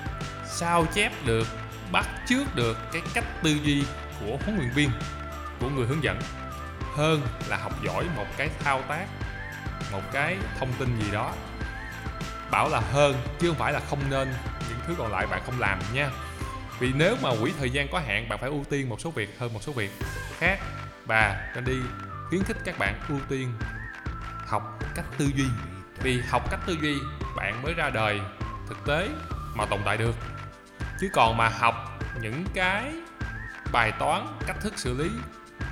sao 0.45 0.85
chép 0.93 1.11
được 1.25 1.47
bắt 1.91 2.07
chước 2.27 2.55
được 2.55 2.77
cái 2.91 3.01
cách 3.13 3.23
tư 3.43 3.57
duy 3.63 3.83
của 4.19 4.37
huấn 4.43 4.57
luyện 4.57 4.69
viên 4.69 4.89
của 5.59 5.69
người 5.69 5.87
hướng 5.87 6.03
dẫn 6.03 6.19
hơn 6.95 7.21
là 7.49 7.57
học 7.57 7.73
giỏi 7.83 8.05
một 8.15 8.25
cái 8.37 8.49
thao 8.63 8.81
tác 8.81 9.05
một 9.93 10.01
cái 10.11 10.37
thông 10.59 10.73
tin 10.79 10.99
gì 10.99 11.11
đó, 11.11 11.33
bảo 12.51 12.69
là 12.69 12.79
hơn, 12.79 13.15
chứ 13.39 13.47
không 13.47 13.57
phải 13.57 13.73
là 13.73 13.79
không 13.89 13.99
nên 14.09 14.33
những 14.69 14.79
thứ 14.87 14.95
còn 14.97 15.11
lại 15.11 15.27
bạn 15.27 15.41
không 15.45 15.59
làm 15.59 15.79
nha. 15.93 16.09
Vì 16.79 16.93
nếu 16.93 17.15
mà 17.21 17.29
quỹ 17.41 17.51
thời 17.59 17.69
gian 17.69 17.87
có 17.91 17.99
hạn, 17.99 18.29
bạn 18.29 18.39
phải 18.39 18.49
ưu 18.49 18.65
tiên 18.69 18.89
một 18.89 19.01
số 19.01 19.11
việc 19.11 19.39
hơn 19.39 19.53
một 19.53 19.63
số 19.63 19.71
việc 19.71 19.91
khác. 20.37 20.59
Và 21.05 21.51
nên 21.55 21.65
đi 21.65 21.77
khuyến 22.29 22.43
khích 22.43 22.57
các 22.65 22.79
bạn 22.79 22.99
ưu 23.09 23.19
tiên 23.29 23.53
học 24.47 24.79
cách 24.95 25.05
tư 25.17 25.29
duy. 25.35 25.45
Vì 26.01 26.21
học 26.29 26.51
cách 26.51 26.59
tư 26.65 26.77
duy, 26.81 26.95
bạn 27.35 27.61
mới 27.63 27.73
ra 27.73 27.89
đời 27.89 28.21
thực 28.69 28.85
tế 28.85 29.09
mà 29.55 29.65
tồn 29.65 29.79
tại 29.85 29.97
được. 29.97 30.15
Chứ 30.99 31.09
còn 31.13 31.37
mà 31.37 31.49
học 31.49 31.99
những 32.21 32.45
cái 32.53 32.93
bài 33.71 33.91
toán, 33.99 34.27
cách 34.47 34.57
thức 34.61 34.73
xử 34.75 34.93
lý 34.93 35.09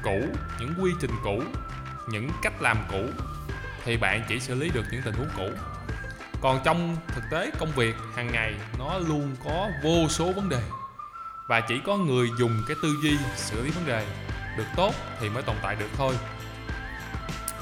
cũ, 0.04 0.22
những 0.60 0.74
quy 0.82 0.92
trình 1.00 1.12
cũ, 1.24 1.44
những 2.10 2.30
cách 2.42 2.62
làm 2.62 2.78
cũ 2.92 3.06
thì 3.86 3.98
bạn 3.98 4.24
chỉ 4.28 4.40
xử 4.40 4.56
lý 4.56 4.70
được 4.70 4.86
những 4.92 5.02
tình 5.02 5.14
huống 5.14 5.30
cũ. 5.38 5.50
Còn 6.42 6.60
trong 6.64 6.98
thực 7.08 7.24
tế 7.32 7.52
công 7.60 7.72
việc 7.72 7.96
hàng 8.16 8.32
ngày 8.32 8.54
nó 8.80 8.98
luôn 8.98 9.36
có 9.46 9.70
vô 9.84 10.08
số 10.10 10.32
vấn 10.32 10.50
đề. 10.50 10.62
Và 11.48 11.62
chỉ 11.62 11.82
có 11.86 11.98
người 11.98 12.30
dùng 12.40 12.64
cái 12.68 12.78
tư 12.84 12.96
duy 13.04 13.18
xử 13.36 13.64
lý 13.64 13.70
vấn 13.70 13.86
đề 13.86 14.06
được 14.58 14.68
tốt 14.76 14.94
thì 15.20 15.30
mới 15.30 15.44
tồn 15.44 15.56
tại 15.62 15.76
được 15.76 15.90
thôi. 15.98 16.18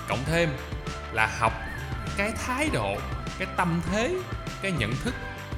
Cộng 0.08 0.24
thêm 0.26 0.50
là 1.14 1.30
học 1.40 1.54
cái 2.18 2.32
thái 2.46 2.70
độ 2.74 2.98
cái 3.40 3.48
tâm 3.58 3.82
thế 3.92 4.16
cái 4.62 4.72
nhận 4.72 4.96
thức 5.04 5.14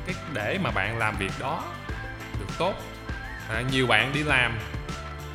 cái 0.06 0.15
để 0.34 0.60
mà 0.63 0.71
bạn 0.71 0.97
làm 0.97 1.17
việc 1.17 1.32
đó 1.39 1.63
được 2.39 2.58
tốt. 2.58 2.74
À, 3.50 3.63
nhiều 3.71 3.88
bạn 3.88 4.13
đi 4.13 4.24
làm 4.24 4.60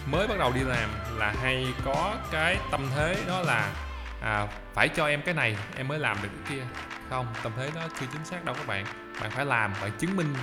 mới 0.06 0.26
bắt 0.26 0.38
đầu 0.38 0.52
đi 0.52 0.60
làm 0.60 0.90
là 1.16 1.34
hay 1.42 1.66
có 1.84 2.14
cái 2.32 2.58
tâm 2.70 2.88
thế 2.94 3.16
đó 3.28 3.40
là 3.40 3.72
à, 4.20 4.46
phải 4.74 4.88
cho 4.88 5.06
em 5.06 5.22
cái 5.22 5.34
này 5.34 5.56
em 5.76 5.88
mới 5.88 5.98
làm 5.98 6.16
được 6.22 6.28
cái 6.28 6.56
kia. 6.56 6.64
Không 7.10 7.26
tâm 7.42 7.52
thế 7.56 7.70
đó 7.74 7.80
chưa 8.00 8.06
chính 8.12 8.24
xác 8.24 8.44
đâu 8.44 8.54
các 8.54 8.66
bạn. 8.66 8.86
Bạn 9.20 9.30
phải 9.30 9.44
làm 9.44 9.72
bạn 9.82 9.90
chứng 9.98 10.16
minh 10.16 10.34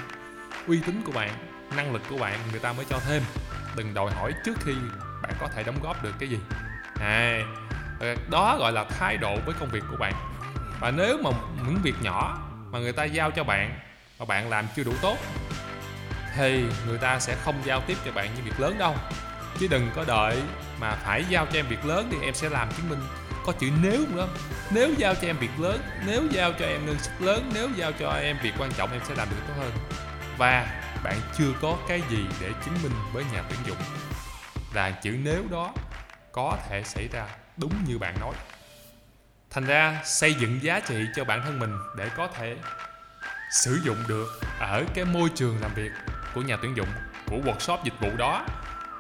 uy 0.68 0.80
tín 0.86 1.02
của 1.06 1.12
bạn 1.12 1.30
năng 1.76 1.94
lực 1.94 2.02
của 2.10 2.18
bạn 2.18 2.40
người 2.52 2.60
ta 2.60 2.74
mới 2.74 2.86
cho 2.90 3.00
thêm. 3.00 3.24
Đừng 3.76 3.94
đòi 3.94 4.12
hỏi 4.12 4.34
trước 4.46 4.58
khi 4.66 4.74
bạn 5.22 5.34
có 5.40 5.48
thể 5.48 5.64
đóng 5.64 5.80
góp 5.84 6.04
được 6.04 6.14
cái 6.20 6.30
gì. 6.30 6.40
À, 7.00 7.40
đó 8.32 8.58
gọi 8.60 8.72
là 8.72 8.84
thái 8.84 9.18
độ 9.18 9.38
với 9.46 9.56
công 9.60 9.70
việc 9.70 9.84
của 9.90 9.98
bạn. 9.98 10.14
Và 10.80 10.92
nếu 10.92 11.18
mà 11.24 11.30
những 11.66 11.80
việc 11.84 11.96
nhỏ 12.02 12.38
mà 12.72 12.80
người 12.80 12.94
ta 12.94 13.04
giao 13.04 13.32
cho 13.32 13.44
bạn 13.44 13.80
mà 14.20 14.26
bạn 14.26 14.50
làm 14.50 14.66
chưa 14.76 14.84
đủ 14.84 14.94
tốt 15.02 15.18
thì 16.36 16.66
người 16.88 16.98
ta 16.98 17.20
sẽ 17.20 17.36
không 17.36 17.56
giao 17.64 17.82
tiếp 17.82 17.98
cho 18.06 18.12
bạn 18.12 18.30
những 18.36 18.46
việc 18.46 18.60
lớn 18.60 18.78
đâu. 18.78 18.96
Chứ 19.60 19.68
đừng 19.68 19.92
có 19.96 20.04
đợi 20.08 20.42
mà 20.80 20.92
phải 20.92 21.26
giao 21.30 21.46
cho 21.46 21.60
em 21.60 21.68
việc 21.68 21.86
lớn 21.86 22.08
thì 22.12 22.18
em 22.22 22.34
sẽ 22.34 22.50
làm 22.50 22.72
chứng 22.72 22.90
minh 22.90 23.00
có 23.46 23.54
chữ 23.60 23.70
nếu 23.82 24.06
nữa 24.10 24.28
nếu 24.72 24.94
giao 24.98 25.16
cho 25.16 25.28
em 25.28 25.38
việc 25.38 25.60
lớn, 25.60 25.80
nếu 26.06 26.24
giao 26.32 26.54
cho 26.60 26.66
em 26.66 26.86
ngân 26.86 27.00
sách 27.00 27.22
lớn, 27.22 27.52
nếu 27.54 27.70
giao 27.76 27.92
cho 27.92 28.12
em 28.12 28.38
việc 28.44 28.54
quan 28.60 28.72
trọng, 28.72 28.92
em 28.92 29.02
sẽ 29.08 29.16
làm 29.16 29.30
được 29.30 29.38
tốt 29.48 29.54
hơn. 29.58 29.72
Và 30.38 30.82
bạn 31.04 31.18
chưa 31.38 31.52
có 31.62 31.78
cái 31.88 32.02
gì 32.10 32.26
để 32.42 32.52
chứng 32.66 32.84
minh 32.84 32.92
với 33.14 33.24
nhà 33.34 33.44
tuyển 33.50 33.60
dụng 33.66 33.78
là 34.74 34.92
chữ 34.92 35.18
nếu 35.24 35.44
đó 35.52 35.74
có 36.32 36.58
thể 36.70 36.84
xảy 36.84 37.08
ra 37.08 37.26
đúng 37.58 37.74
như 37.88 37.98
bạn 37.98 38.20
nói. 38.20 38.34
Thành 39.50 39.66
ra, 39.66 40.02
xây 40.06 40.34
dựng 40.34 40.64
giá 40.64 40.80
trị 40.80 41.06
cho 41.16 41.24
bản 41.24 41.42
thân 41.46 41.60
mình 41.60 41.78
để 41.98 42.10
có 42.18 42.28
thể 42.28 42.56
sử 43.52 43.80
dụng 43.84 43.98
được 44.08 44.42
ở 44.60 44.84
cái 44.94 45.06
môi 45.06 45.30
trường 45.36 45.62
làm 45.62 45.74
việc 45.74 45.92
của 46.34 46.42
nhà 46.42 46.58
tuyển 46.62 46.76
dụng, 46.76 46.88
của 47.28 47.38
workshop 47.38 47.78
dịch 47.84 47.94
vụ 48.00 48.18
đó, 48.18 48.46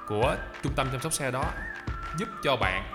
của 0.07 0.35
trung 0.63 0.73
tâm 0.75 0.87
chăm 0.91 1.01
sóc 1.01 1.13
xe 1.13 1.31
đó, 1.31 1.45
giúp 2.17 2.29
cho 2.43 2.55
bạn 2.55 2.93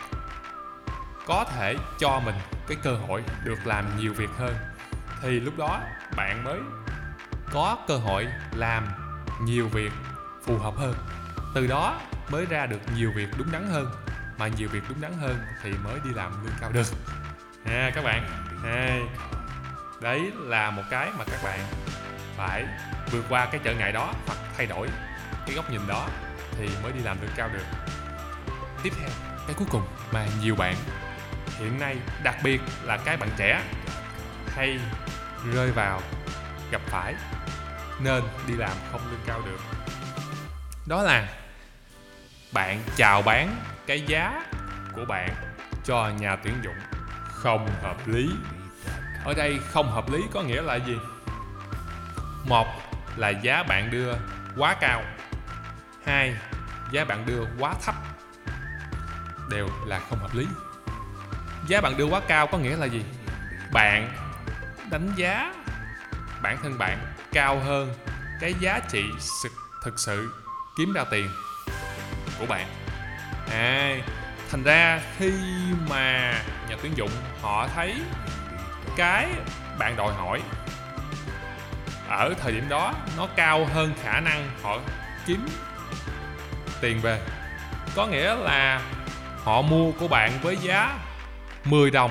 có 1.29 1.45
thể 1.45 1.77
cho 1.99 2.21
mình 2.25 2.35
cái 2.69 2.77
cơ 2.83 2.95
hội 2.95 3.23
được 3.45 3.67
làm 3.67 3.99
nhiều 3.99 4.15
việc 4.15 4.31
hơn. 4.39 4.55
Thì 5.23 5.41
lúc 5.41 5.59
đó 5.59 5.81
bạn 6.17 6.45
mới 6.45 6.61
có 7.53 7.77
cơ 7.89 7.97
hội 7.97 8.27
làm 8.57 8.87
nhiều 9.43 9.69
việc 9.69 9.93
phù 10.47 10.59
hợp 10.59 10.75
hơn. 10.77 10.95
Từ 11.55 11.67
đó 11.67 12.01
mới 12.31 12.47
ra 12.47 12.67
được 12.67 12.81
nhiều 12.97 13.13
việc 13.15 13.29
đúng 13.39 13.53
đắn 13.53 13.69
hơn. 13.73 13.91
Mà 14.39 14.49
nhiều 14.49 14.69
việc 14.69 14.83
đúng 14.89 15.01
đắn 15.01 15.13
hơn 15.21 15.39
thì 15.63 15.71
mới 15.85 15.95
đi 16.05 16.11
làm 16.15 16.45
lương 16.45 16.55
cao 16.61 16.71
được. 16.73 16.87
À, 17.65 17.91
các 17.95 18.05
bạn. 18.05 18.29
À, 18.65 18.99
đấy 20.01 20.33
là 20.37 20.71
một 20.71 20.83
cái 20.91 21.11
mà 21.19 21.25
các 21.25 21.41
bạn 21.45 21.61
phải 22.37 22.67
vượt 23.11 23.25
qua 23.29 23.47
cái 23.47 23.61
trở 23.65 23.75
ngại 23.75 23.93
đó 23.93 24.13
hoặc 24.27 24.39
thay 24.57 24.67
đổi 24.67 24.89
cái 25.47 25.57
góc 25.57 25.71
nhìn 25.71 25.81
đó 25.87 26.09
thì 26.59 26.69
mới 26.83 26.93
đi 26.93 27.01
làm 27.01 27.17
lương 27.21 27.31
cao 27.37 27.49
được. 27.53 27.65
Tiếp 28.83 28.93
theo 29.01 29.09
cái 29.47 29.55
cuối 29.59 29.67
cùng 29.71 29.83
mà 30.13 30.27
nhiều 30.43 30.55
bạn 30.55 30.75
hiện 31.59 31.81
nay, 31.81 31.97
đặc 32.23 32.37
biệt 32.43 32.61
là 32.83 32.97
cái 32.97 33.17
bạn 33.17 33.31
trẻ 33.37 33.63
hay 34.57 34.81
rơi 35.55 35.71
vào 35.71 36.03
gặp 36.71 36.81
phải 36.87 37.15
nên 38.01 38.23
đi 38.47 38.55
làm 38.55 38.77
không 38.93 39.01
lương 39.11 39.21
cao 39.27 39.43
được. 39.47 39.61
Đó 40.87 41.03
là 41.03 41.29
bạn 42.53 42.83
chào 42.97 43.23
bán 43.23 43.57
cái 43.87 44.01
giá 44.07 44.45
của 44.93 45.05
bạn 45.05 45.31
cho 45.85 46.11
nhà 46.19 46.37
tuyển 46.37 46.55
dụng. 46.65 46.77
Không 47.29 47.69
hợp 47.83 48.09
lý. 48.09 48.31
Ở 49.25 49.35
đây 49.35 49.59
không 49.69 49.93
hợp 49.93 50.11
lý 50.13 50.19
có 50.33 50.43
nghĩa 50.43 50.63
là 50.63 50.77
gì? 50.77 50.99
Một 52.45 52.67
là 53.17 53.29
giá 53.29 53.63
bạn 53.63 53.91
đưa 53.91 54.13
quá 54.57 54.77
cao. 54.81 55.03
Hai, 56.07 56.35
giá 56.91 57.05
bạn 57.05 57.27
đưa 57.27 57.45
quá 57.59 57.75
thấp. 57.87 57.95
Đều 59.51 59.69
là 59.87 60.01
không 60.11 60.19
hợp 60.19 60.35
lý 60.35 60.47
giá 61.69 61.81
bạn 61.81 61.97
đưa 61.97 62.05
quá 62.05 62.21
cao 62.29 62.47
có 62.47 62.59
nghĩa 62.59 62.77
là 62.77 62.87
gì? 62.87 63.05
Bạn 63.73 64.13
đánh 64.91 65.13
giá 65.17 65.55
bản 66.43 66.59
thân 66.63 66.79
bạn 66.79 66.99
cao 67.33 67.59
hơn 67.59 67.95
cái 68.41 68.55
giá 68.61 68.81
trị 68.91 69.05
thực 69.85 69.99
sự 69.99 70.33
kiếm 70.79 70.93
ra 70.93 71.05
tiền 71.11 71.29
của 72.39 72.47
bạn. 72.47 72.67
À 73.53 73.97
thành 74.51 74.63
ra 74.63 75.01
khi 75.19 75.33
mà 75.89 76.35
nhà 76.69 76.77
tuyển 76.83 76.97
dụng 76.97 77.11
họ 77.43 77.69
thấy 77.75 77.95
cái 78.97 79.29
bạn 79.79 79.97
đòi 79.97 80.15
hỏi 80.15 80.41
ở 82.09 82.35
thời 82.41 82.53
điểm 82.53 82.69
đó 82.69 82.95
nó 83.17 83.29
cao 83.37 83.67
hơn 83.75 83.93
khả 84.03 84.21
năng 84.21 84.51
họ 84.63 84.79
kiếm 85.27 85.49
tiền 86.81 87.01
về, 87.01 87.21
có 87.97 88.07
nghĩa 88.07 88.35
là 88.35 88.83
họ 89.45 89.63
mua 89.63 89.93
của 89.93 90.09
bạn 90.09 90.33
với 90.43 90.57
giá 90.57 90.99
10 91.71 91.91
đồng 91.91 92.11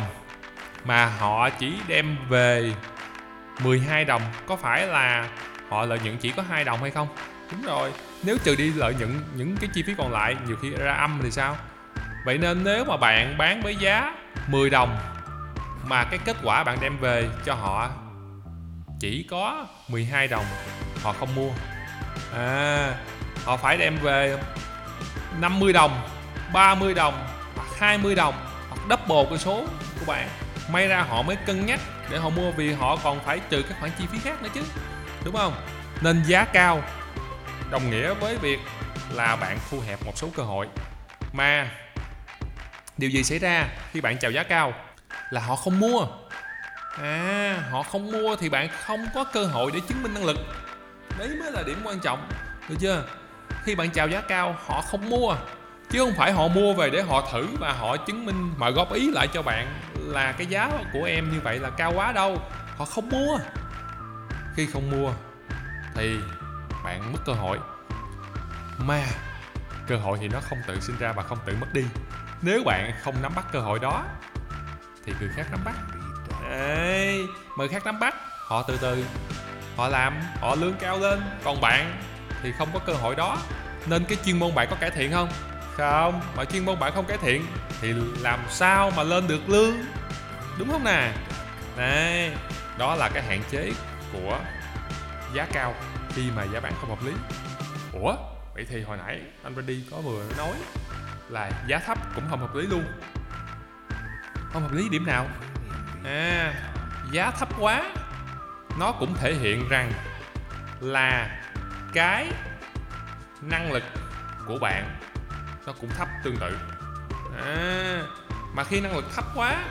mà 0.86 1.06
họ 1.06 1.50
chỉ 1.50 1.74
đem 1.88 2.18
về 2.30 2.74
12 3.64 4.06
đồng 4.06 4.22
có 4.46 4.56
phải 4.56 4.88
là 4.88 5.30
họ 5.70 5.86
lợi 5.86 6.00
nhuận 6.00 6.18
chỉ 6.18 6.32
có 6.32 6.44
2 6.50 6.64
đồng 6.64 6.82
hay 6.82 6.92
không? 6.92 7.08
Đúng 7.52 7.62
rồi, 7.62 7.92
nếu 8.24 8.38
trừ 8.44 8.56
đi 8.56 8.74
lợi 8.74 8.96
nhuận 9.00 9.20
những 9.36 9.58
cái 9.58 9.70
chi 9.74 9.84
phí 9.84 9.94
còn 9.98 10.12
lại 10.12 10.36
nhiều 10.48 10.56
khi 10.62 10.70
ra 10.70 10.94
âm 10.94 11.20
thì 11.24 11.32
sao? 11.32 11.56
Vậy 12.26 12.38
nên 12.38 12.64
nếu 12.64 12.86
mà 12.86 12.98
bạn 12.98 13.38
bán 13.38 13.62
với 13.62 13.76
giá 13.76 14.16
10 14.48 14.70
đồng 14.70 14.98
mà 15.86 16.04
cái 16.04 16.20
kết 16.26 16.38
quả 16.44 16.64
bạn 16.64 16.78
đem 16.82 16.98
về 16.98 17.30
cho 17.46 17.54
họ 17.54 17.90
chỉ 19.00 19.28
có 19.30 19.66
12 19.88 20.28
đồng 20.28 20.46
họ 21.04 21.14
không 21.14 21.36
mua 21.36 21.50
à 22.36 22.94
họ 23.46 23.58
phải 23.58 23.78
đem 23.78 23.98
về 23.98 24.38
50 25.40 25.74
đồng 25.74 26.02
30 26.54 26.94
đồng 26.94 27.28
20 27.80 28.16
đồng 28.16 28.47
hoặc 28.70 28.82
double 28.90 29.30
cái 29.30 29.38
số 29.38 29.66
của 30.00 30.06
bạn. 30.06 30.30
May 30.70 30.88
ra 30.88 31.02
họ 31.02 31.22
mới 31.22 31.36
cân 31.36 31.66
nhắc 31.66 31.80
để 32.10 32.18
họ 32.18 32.30
mua 32.30 32.52
vì 32.52 32.74
họ 32.74 32.98
còn 33.04 33.20
phải 33.20 33.40
trừ 33.50 33.64
các 33.70 33.78
khoản 33.80 33.92
chi 34.00 34.06
phí 34.12 34.20
khác 34.20 34.42
nữa 34.42 34.50
chứ. 34.54 34.62
Đúng 35.24 35.36
không? 35.36 35.54
Nên 36.02 36.24
giá 36.24 36.46
cao 36.46 36.84
đồng 37.72 37.90
nghĩa 37.90 38.14
với 38.14 38.38
việc 38.38 38.60
là 39.14 39.36
bạn 39.36 39.58
thu 39.70 39.80
hẹp 39.88 40.06
một 40.06 40.12
số 40.16 40.30
cơ 40.36 40.44
hội. 40.44 40.68
Mà 41.34 41.72
điều 42.98 43.10
gì 43.10 43.24
xảy 43.24 43.40
ra 43.40 43.68
khi 43.92 44.02
bạn 44.02 44.18
chào 44.20 44.32
giá 44.32 44.44
cao? 44.44 44.74
Là 45.30 45.42
họ 45.42 45.56
không 45.56 45.80
mua. 45.80 46.08
À 47.02 47.64
họ 47.72 47.84
không 47.84 48.12
mua 48.12 48.36
thì 48.36 48.50
bạn 48.50 48.70
không 48.86 49.08
có 49.16 49.24
cơ 49.24 49.46
hội 49.46 49.72
để 49.74 49.80
chứng 49.88 50.04
minh 50.04 50.14
năng 50.14 50.26
lực. 50.26 50.38
Đấy 51.18 51.30
mới 51.40 51.52
là 51.52 51.64
điểm 51.64 51.82
quan 51.84 52.00
trọng, 52.00 52.28
được 52.70 52.76
chưa? 52.80 53.04
Khi 53.64 53.76
bạn 53.76 53.90
chào 53.90 54.08
giá 54.08 54.22
cao, 54.22 54.56
họ 54.66 54.82
không 54.82 55.10
mua 55.10 55.36
chứ 55.90 56.00
không 56.00 56.14
phải 56.18 56.32
họ 56.32 56.48
mua 56.48 56.74
về 56.74 56.90
để 56.90 57.02
họ 57.02 57.30
thử 57.32 57.48
và 57.60 57.74
họ 57.74 57.98
chứng 57.98 58.26
minh 58.26 58.54
mà 58.58 58.70
góp 58.70 58.94
ý 58.94 59.12
lại 59.12 59.28
cho 59.34 59.42
bạn 59.42 59.80
là 59.96 60.32
cái 60.32 60.48
giá 60.48 60.70
của 60.94 61.04
em 61.04 61.32
như 61.32 61.40
vậy 61.44 61.60
là 61.60 61.70
cao 61.70 61.94
quá 61.96 62.12
đâu. 62.12 62.42
Họ 62.78 62.86
không 62.86 63.10
mua. 63.10 63.38
Khi 64.56 64.68
không 64.74 64.92
mua 64.92 65.12
thì 65.96 66.18
bạn 66.84 67.14
mất 67.14 67.20
cơ 67.26 67.34
hội. 67.34 67.60
Mà 68.78 69.04
cơ 69.88 69.98
hội 69.98 70.18
thì 70.22 70.28
nó 70.28 70.40
không 70.50 70.58
tự 70.68 70.80
sinh 70.80 70.98
ra 71.00 71.12
và 71.12 71.24
không 71.24 71.38
tự 71.46 71.56
mất 71.62 71.68
đi. 71.74 71.86
Nếu 72.42 72.64
bạn 72.66 72.94
không 73.04 73.22
nắm 73.22 73.32
bắt 73.36 73.46
cơ 73.52 73.60
hội 73.60 73.80
đó 73.80 74.04
thì 75.06 75.14
người 75.20 75.30
khác 75.36 75.48
nắm 75.52 75.60
bắt. 75.66 75.76
Ê, 76.52 77.20
người 77.58 77.68
khác 77.68 77.86
nắm 77.86 78.00
bắt 78.00 78.16
họ 78.48 78.64
từ 78.64 78.78
từ 78.82 79.06
họ 79.78 79.88
làm 79.88 80.20
họ 80.42 80.56
lương 80.56 80.74
cao 80.74 81.00
lên. 81.00 81.22
Còn 81.44 81.62
bạn 81.62 82.02
thì 82.44 82.52
không 82.52 82.70
có 82.74 82.80
cơ 82.80 82.94
hội 82.94 83.16
đó. 83.16 83.38
Nên 83.86 84.06
cái 84.06 84.18
chuyên 84.26 84.40
môn 84.40 84.56
bạn 84.56 84.68
có 84.70 84.76
cải 84.76 84.92
thiện 84.92 85.12
không? 85.12 85.30
Không? 85.78 86.22
Mà 86.36 86.46
chuyên 86.46 86.66
môn 86.66 86.80
bạn 86.80 86.94
không 86.96 87.06
cải 87.06 87.18
thiện 87.18 87.46
thì 87.82 87.94
làm 88.22 88.40
sao 88.50 88.92
mà 88.96 89.04
lên 89.04 89.28
được 89.28 89.50
lương? 89.50 89.76
Đúng 90.60 90.72
không 90.72 90.84
nè? 90.84 91.12
Này, 91.78 92.32
đó 92.78 92.96
là 92.96 93.10
cái 93.14 93.24
hạn 93.24 93.42
chế 93.52 93.72
của 94.14 94.40
giá 95.34 95.48
cao 95.54 95.76
khi 96.10 96.32
mà 96.36 96.44
giá 96.44 96.60
bán 96.60 96.74
không 96.82 96.90
hợp 96.90 97.06
lý. 97.06 97.12
Ủa? 97.94 98.16
Vậy 98.54 98.66
thì 98.70 98.82
hồi 98.82 98.98
nãy 98.98 99.22
anh 99.44 99.56
Randy 99.56 99.84
có 99.92 99.98
vừa 99.98 100.24
nói 100.38 100.54
là 101.30 101.52
giá 101.68 101.80
thấp 101.80 101.98
cũng 102.16 102.24
không 102.30 102.40
hợp 102.40 102.56
lý 102.56 102.68
luôn. 102.68 102.84
Không 104.54 104.62
hợp 104.62 104.72
lý 104.72 104.90
điểm 104.90 105.06
nào? 105.06 105.28
À 106.06 106.54
giá 107.12 107.32
thấp 107.32 107.50
quá. 107.60 107.92
Nó 108.80 108.92
cũng 108.92 109.16
thể 109.16 109.34
hiện 109.34 109.70
rằng 109.70 109.92
là 110.80 111.40
cái 111.94 112.28
năng 113.42 113.72
lực 113.72 113.84
của 114.48 114.60
bạn 114.60 115.00
nó 115.68 115.74
cũng 115.82 115.90
thấp 115.98 116.08
tương 116.24 116.38
tự. 116.38 116.58
À, 117.46 118.02
mà 118.54 118.64
khi 118.64 118.82
năng 118.82 118.96
lực 118.96 119.06
thấp 119.16 119.26
quá 119.36 119.64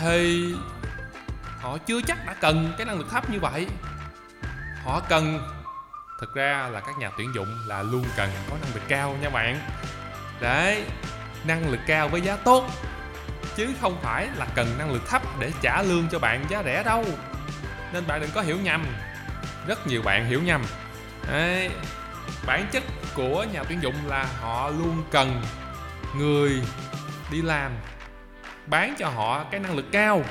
thì 0.00 0.54
họ 1.60 1.78
chưa 1.78 2.00
chắc 2.06 2.26
đã 2.26 2.34
cần 2.40 2.72
cái 2.78 2.86
năng 2.86 2.98
lực 2.98 3.06
thấp 3.10 3.30
như 3.30 3.40
vậy. 3.40 3.66
Họ 4.84 5.00
cần 5.08 5.40
thực 6.20 6.34
ra 6.34 6.68
là 6.72 6.80
các 6.80 6.98
nhà 6.98 7.10
tuyển 7.18 7.32
dụng 7.34 7.58
là 7.66 7.82
luôn 7.82 8.04
cần 8.16 8.30
có 8.50 8.56
năng 8.62 8.74
lực 8.74 8.82
cao 8.88 9.16
nha 9.22 9.30
bạn. 9.30 9.60
Đấy 10.40 10.84
năng 11.44 11.70
lực 11.70 11.80
cao 11.86 12.08
với 12.08 12.20
giá 12.20 12.36
tốt 12.36 12.70
chứ 13.56 13.68
không 13.80 14.00
phải 14.02 14.28
là 14.36 14.46
cần 14.54 14.78
năng 14.78 14.92
lực 14.92 15.02
thấp 15.08 15.22
để 15.38 15.52
trả 15.62 15.82
lương 15.82 16.08
cho 16.08 16.18
bạn 16.18 16.44
giá 16.48 16.62
rẻ 16.64 16.82
đâu. 16.82 17.04
Nên 17.92 18.06
bạn 18.06 18.20
đừng 18.20 18.30
có 18.34 18.40
hiểu 18.40 18.56
nhầm. 18.56 18.86
Rất 19.66 19.86
nhiều 19.86 20.02
bạn 20.02 20.26
hiểu 20.26 20.42
nhầm. 20.42 20.64
Đấy 21.30 21.70
bản 22.46 22.66
chất 22.72 22.82
của 23.14 23.46
nhà 23.52 23.62
tuyển 23.68 23.82
dụng 23.82 23.94
là 24.06 24.26
họ 24.40 24.68
luôn 24.70 25.02
cần 25.10 25.42
người 26.16 26.62
đi 27.30 27.42
làm, 27.42 27.72
bán 28.66 28.94
cho 28.98 29.08
họ 29.08 29.44
cái 29.50 29.60
năng 29.60 29.76
lực 29.76 29.86
cao, 29.92 30.24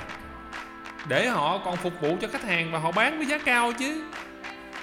để 1.08 1.28
họ 1.28 1.58
còn 1.66 1.78
phục 1.78 1.94
vụ 2.02 2.18
cho 2.22 2.28
khách 2.32 2.44
hàng 2.44 2.72
và 2.72 2.80
họ 2.80 2.92
bán 2.92 3.18
với 3.18 3.28
giá 3.28 3.38
cao 3.46 3.72
chứ. 3.80 4.04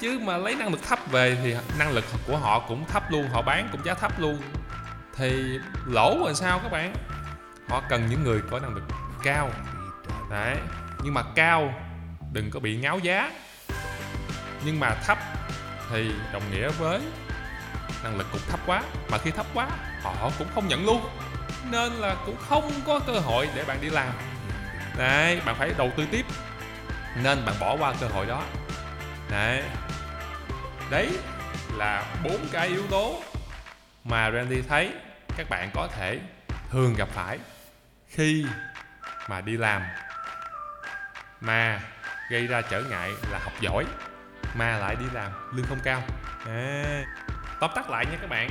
Chứ 0.01 0.19
mà 0.23 0.37
lấy 0.37 0.55
năng 0.55 0.71
lực 0.71 0.83
thấp 0.89 0.99
về 1.11 1.37
thì 1.43 1.55
năng 1.79 1.91
lực 1.91 2.05
của 2.27 2.37
họ 2.37 2.59
cũng 2.59 2.85
thấp 2.87 3.11
luôn, 3.11 3.29
họ 3.33 3.43
bán 3.43 3.69
cũng 3.73 3.85
giá 3.85 3.95
thấp 3.95 4.21
luôn. 4.21 4.39
Thì 5.17 5.59
lỗ 5.87 6.19
rồi 6.25 6.35
sao 6.35 6.59
các 6.63 6.73
bạn? 6.73 6.95
Họ 7.69 7.83
cần 7.89 8.07
những 8.11 8.25
người 8.25 8.41
có 8.51 8.59
năng 8.59 8.75
lực 8.75 8.85
cao. 9.23 9.51
Đấy, 10.31 10.57
nhưng 11.03 11.15
mà 11.15 11.23
cao, 11.35 11.75
đừng 12.33 12.51
có 12.51 12.61
bị 12.61 12.77
ngáo 12.77 12.99
giá. 12.99 13.33
Nhưng 14.65 14.81
mà 14.81 14.95
thấp 15.07 15.19
thì 15.91 16.11
đồng 16.33 16.43
nghĩa 16.51 16.69
với 16.69 17.01
năng 18.07 18.19
lực 18.19 18.27
cũng 18.33 18.41
thấp 18.49 18.61
quá 18.67 18.83
mà 19.09 19.19
khi 19.19 19.31
thấp 19.31 19.47
quá 19.55 19.69
họ 20.03 20.31
cũng 20.39 20.49
không 20.55 20.69
nhận 20.69 20.87
luôn. 20.87 21.11
Nên 21.71 21.93
là 21.93 22.17
cũng 22.27 22.37
không 22.49 22.71
có 22.87 23.01
cơ 23.07 23.13
hội 23.13 23.49
để 23.55 23.65
bạn 23.65 23.81
đi 23.81 23.91
làm. 23.91 24.13
Đấy 24.99 25.41
bạn 25.47 25.57
phải 25.59 25.71
đầu 25.79 25.93
tư 25.97 26.07
tiếp. 26.11 26.27
Nên 27.23 27.45
bạn 27.47 27.55
bỏ 27.61 27.77
qua 27.77 27.95
cơ 28.01 28.07
hội 28.07 28.27
đó. 28.27 28.43
Đấy. 29.31 29.63
Đấy 30.91 31.11
là 31.77 32.05
bốn 32.25 32.49
cái 32.53 32.69
yếu 32.69 32.87
tố 32.91 33.23
mà 34.05 34.31
Randy 34.31 34.63
thấy 34.63 34.93
các 35.37 35.47
bạn 35.51 35.71
có 35.75 35.89
thể 35.97 36.21
thường 36.71 36.95
gặp 36.95 37.09
phải 37.13 37.39
khi 38.09 38.47
mà 39.29 39.41
đi 39.41 39.57
làm. 39.57 39.83
Mà 41.41 41.81
gây 42.31 42.47
ra 42.47 42.61
trở 42.61 42.81
ngại 42.81 43.11
là 43.33 43.39
học 43.39 43.53
giỏi 43.61 43.85
mà 44.55 44.79
lại 44.79 44.97
đi 44.97 45.07
làm 45.13 45.33
lương 45.53 45.67
không 45.67 45.81
cao. 45.85 46.03
À, 46.47 47.05
tóm 47.61 47.71
tắt 47.75 47.91
lại 47.91 48.07
nha 48.07 48.19
các 48.21 48.31
bạn. 48.31 48.51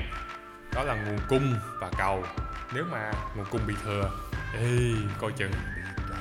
Đó 0.74 0.84
là 0.84 0.96
nguồn 0.96 1.20
cung 1.28 1.56
và 1.80 1.90
cầu. 1.98 2.26
Nếu 2.74 2.86
mà 2.92 3.12
nguồn 3.36 3.46
cung 3.52 3.68
bị 3.68 3.76
thừa, 3.84 4.12
ê, 4.54 4.80
coi 5.22 5.32
chừng 5.32 5.52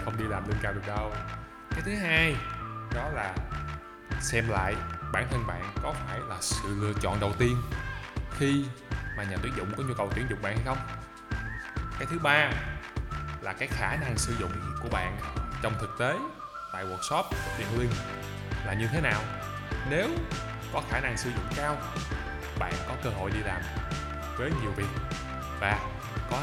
không 0.04 0.18
đi 0.18 0.24
làm 0.24 0.48
lương 0.48 0.58
cao 0.62 0.72
được 0.72 0.86
đâu. 0.86 1.12
Cái 1.70 1.80
thứ 1.84 1.94
hai, 1.94 2.36
đó 2.94 3.08
là 3.14 3.34
xem 4.20 4.48
lại 4.48 4.74
bản 5.12 5.26
thân 5.30 5.46
bạn 5.46 5.72
có 5.82 5.94
phải 6.06 6.20
là 6.28 6.36
sự 6.40 6.76
lựa 6.80 6.92
chọn 7.00 7.20
đầu 7.20 7.32
tiên 7.38 7.56
khi 8.38 8.64
mà 9.16 9.24
nhà 9.24 9.36
tuyển 9.42 9.52
dụng 9.56 9.72
có 9.76 9.82
nhu 9.82 9.94
cầu 9.94 10.10
tuyển 10.14 10.26
dụng 10.30 10.42
bạn 10.42 10.56
hay 10.56 10.64
không. 10.64 10.78
Cái 11.98 12.06
thứ 12.10 12.18
ba 12.18 12.50
là 13.40 13.52
cái 13.52 13.68
khả 13.68 13.96
năng 13.96 14.18
sử 14.18 14.34
dụng 14.38 14.52
của 14.82 14.88
bạn 14.88 15.16
trong 15.62 15.74
thực 15.80 15.96
tế 15.98 16.16
tại 16.72 16.84
workshop 16.84 17.24
điện 17.58 17.90
là 18.66 18.74
như 18.74 18.86
thế 18.92 19.00
nào. 19.00 19.20
Nếu 19.90 20.08
có 20.72 20.82
khả 20.90 21.00
năng 21.00 21.16
sử 21.16 21.30
dụng 21.30 21.46
cao 21.56 21.76
bạn 22.58 22.72
có 22.88 22.94
cơ 23.04 23.10
hội 23.10 23.30
đi 23.30 23.40
làm 23.40 23.62
với 24.36 24.50
nhiều 24.62 24.72
việc 24.76 24.86
và 25.60 25.78
có 26.30 26.42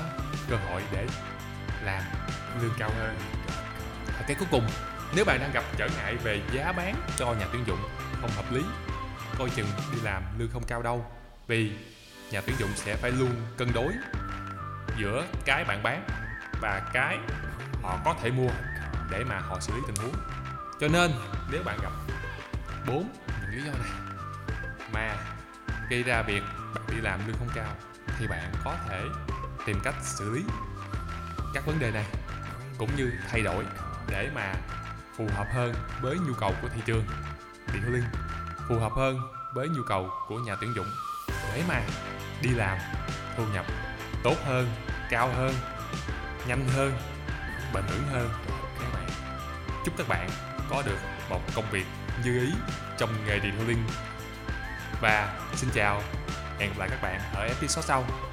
cơ 0.49 0.55
hội 0.55 0.81
để 0.91 1.07
làm 1.83 2.03
lương 2.61 2.73
cao 2.77 2.89
hơn. 2.99 3.15
Và 4.07 4.25
cái 4.27 4.35
cuối 4.39 4.47
cùng, 4.51 4.67
nếu 5.15 5.25
bạn 5.25 5.39
đang 5.39 5.51
gặp 5.53 5.63
trở 5.77 5.87
ngại 5.97 6.15
về 6.15 6.41
giá 6.51 6.71
bán 6.71 6.95
cho 7.17 7.33
nhà 7.33 7.45
tuyển 7.51 7.63
dụng 7.67 7.79
không 8.21 8.31
hợp 8.35 8.51
lý, 8.51 8.61
coi 9.37 9.49
chừng 9.49 9.67
đi 9.93 10.01
làm 10.03 10.23
lương 10.37 10.49
không 10.53 10.63
cao 10.67 10.81
đâu, 10.81 11.05
vì 11.47 11.71
nhà 12.31 12.41
tuyển 12.41 12.55
dụng 12.59 12.71
sẽ 12.75 12.95
phải 12.95 13.11
luôn 13.11 13.31
cân 13.57 13.73
đối 13.73 13.93
giữa 14.97 15.25
cái 15.45 15.63
bạn 15.63 15.83
bán 15.83 16.07
và 16.61 16.81
cái 16.93 17.17
họ 17.83 17.99
có 18.05 18.15
thể 18.21 18.31
mua 18.31 18.49
để 19.09 19.23
mà 19.23 19.39
họ 19.39 19.59
xử 19.59 19.73
lý 19.75 19.81
tình 19.87 20.05
huống. 20.05 20.15
Cho 20.79 20.87
nên, 20.87 21.11
nếu 21.51 21.63
bạn 21.63 21.79
gặp 21.83 21.91
bốn 22.87 23.09
những 23.41 23.51
lý 23.51 23.63
do 23.63 23.71
này 23.71 23.91
mà 24.93 25.17
gây 25.91 26.03
ra 26.03 26.21
việc 26.21 26.43
bạn 26.75 26.83
đi 26.87 27.01
làm 27.01 27.27
lương 27.27 27.37
không 27.37 27.49
cao 27.55 27.75
thì 28.19 28.27
bạn 28.27 28.51
có 28.63 28.75
thể 28.87 29.03
tìm 29.65 29.79
cách 29.83 29.95
xử 30.01 30.31
lý 30.31 30.43
các 31.53 31.65
vấn 31.65 31.79
đề 31.79 31.91
này 31.91 32.05
cũng 32.77 32.89
như 32.97 33.11
thay 33.29 33.41
đổi 33.41 33.65
để 34.09 34.29
mà 34.35 34.53
phù 35.17 35.27
hợp 35.35 35.47
hơn 35.53 35.73
với 36.01 36.17
nhu 36.27 36.33
cầu 36.33 36.53
của 36.61 36.67
thị 36.75 36.81
trường. 36.85 37.05
Điện 37.73 37.93
linh 37.93 38.03
phù 38.67 38.79
hợp 38.79 38.91
hơn 38.91 39.19
với 39.53 39.67
nhu 39.67 39.83
cầu 39.87 40.09
của 40.27 40.39
nhà 40.39 40.55
tuyển 40.61 40.73
dụng 40.75 40.87
để 41.53 41.63
mà 41.67 41.81
đi 42.41 42.49
làm, 42.49 42.77
thu 43.37 43.43
nhập 43.53 43.65
tốt 44.23 44.35
hơn, 44.45 44.69
cao 45.09 45.29
hơn, 45.35 45.53
nhanh 46.47 46.67
hơn, 46.75 46.93
bền 47.73 47.83
vững 47.85 48.07
hơn. 48.11 48.29
Các 48.79 48.93
bạn, 48.93 49.09
chúc 49.85 49.93
các 49.97 50.07
bạn 50.07 50.29
có 50.69 50.83
được 50.85 50.97
một 51.29 51.41
công 51.55 51.71
việc 51.71 51.85
như 52.25 52.39
ý 52.39 52.53
trong 52.97 53.09
nghề 53.25 53.39
điện 53.39 53.67
linh 53.67 53.83
và 55.01 55.39
xin 55.55 55.69
chào 55.73 56.01
hẹn 56.59 56.69
gặp 56.69 56.75
lại 56.79 56.89
các 56.91 57.01
bạn 57.01 57.21
ở 57.35 57.43
episode 57.45 57.87
sau. 57.87 58.30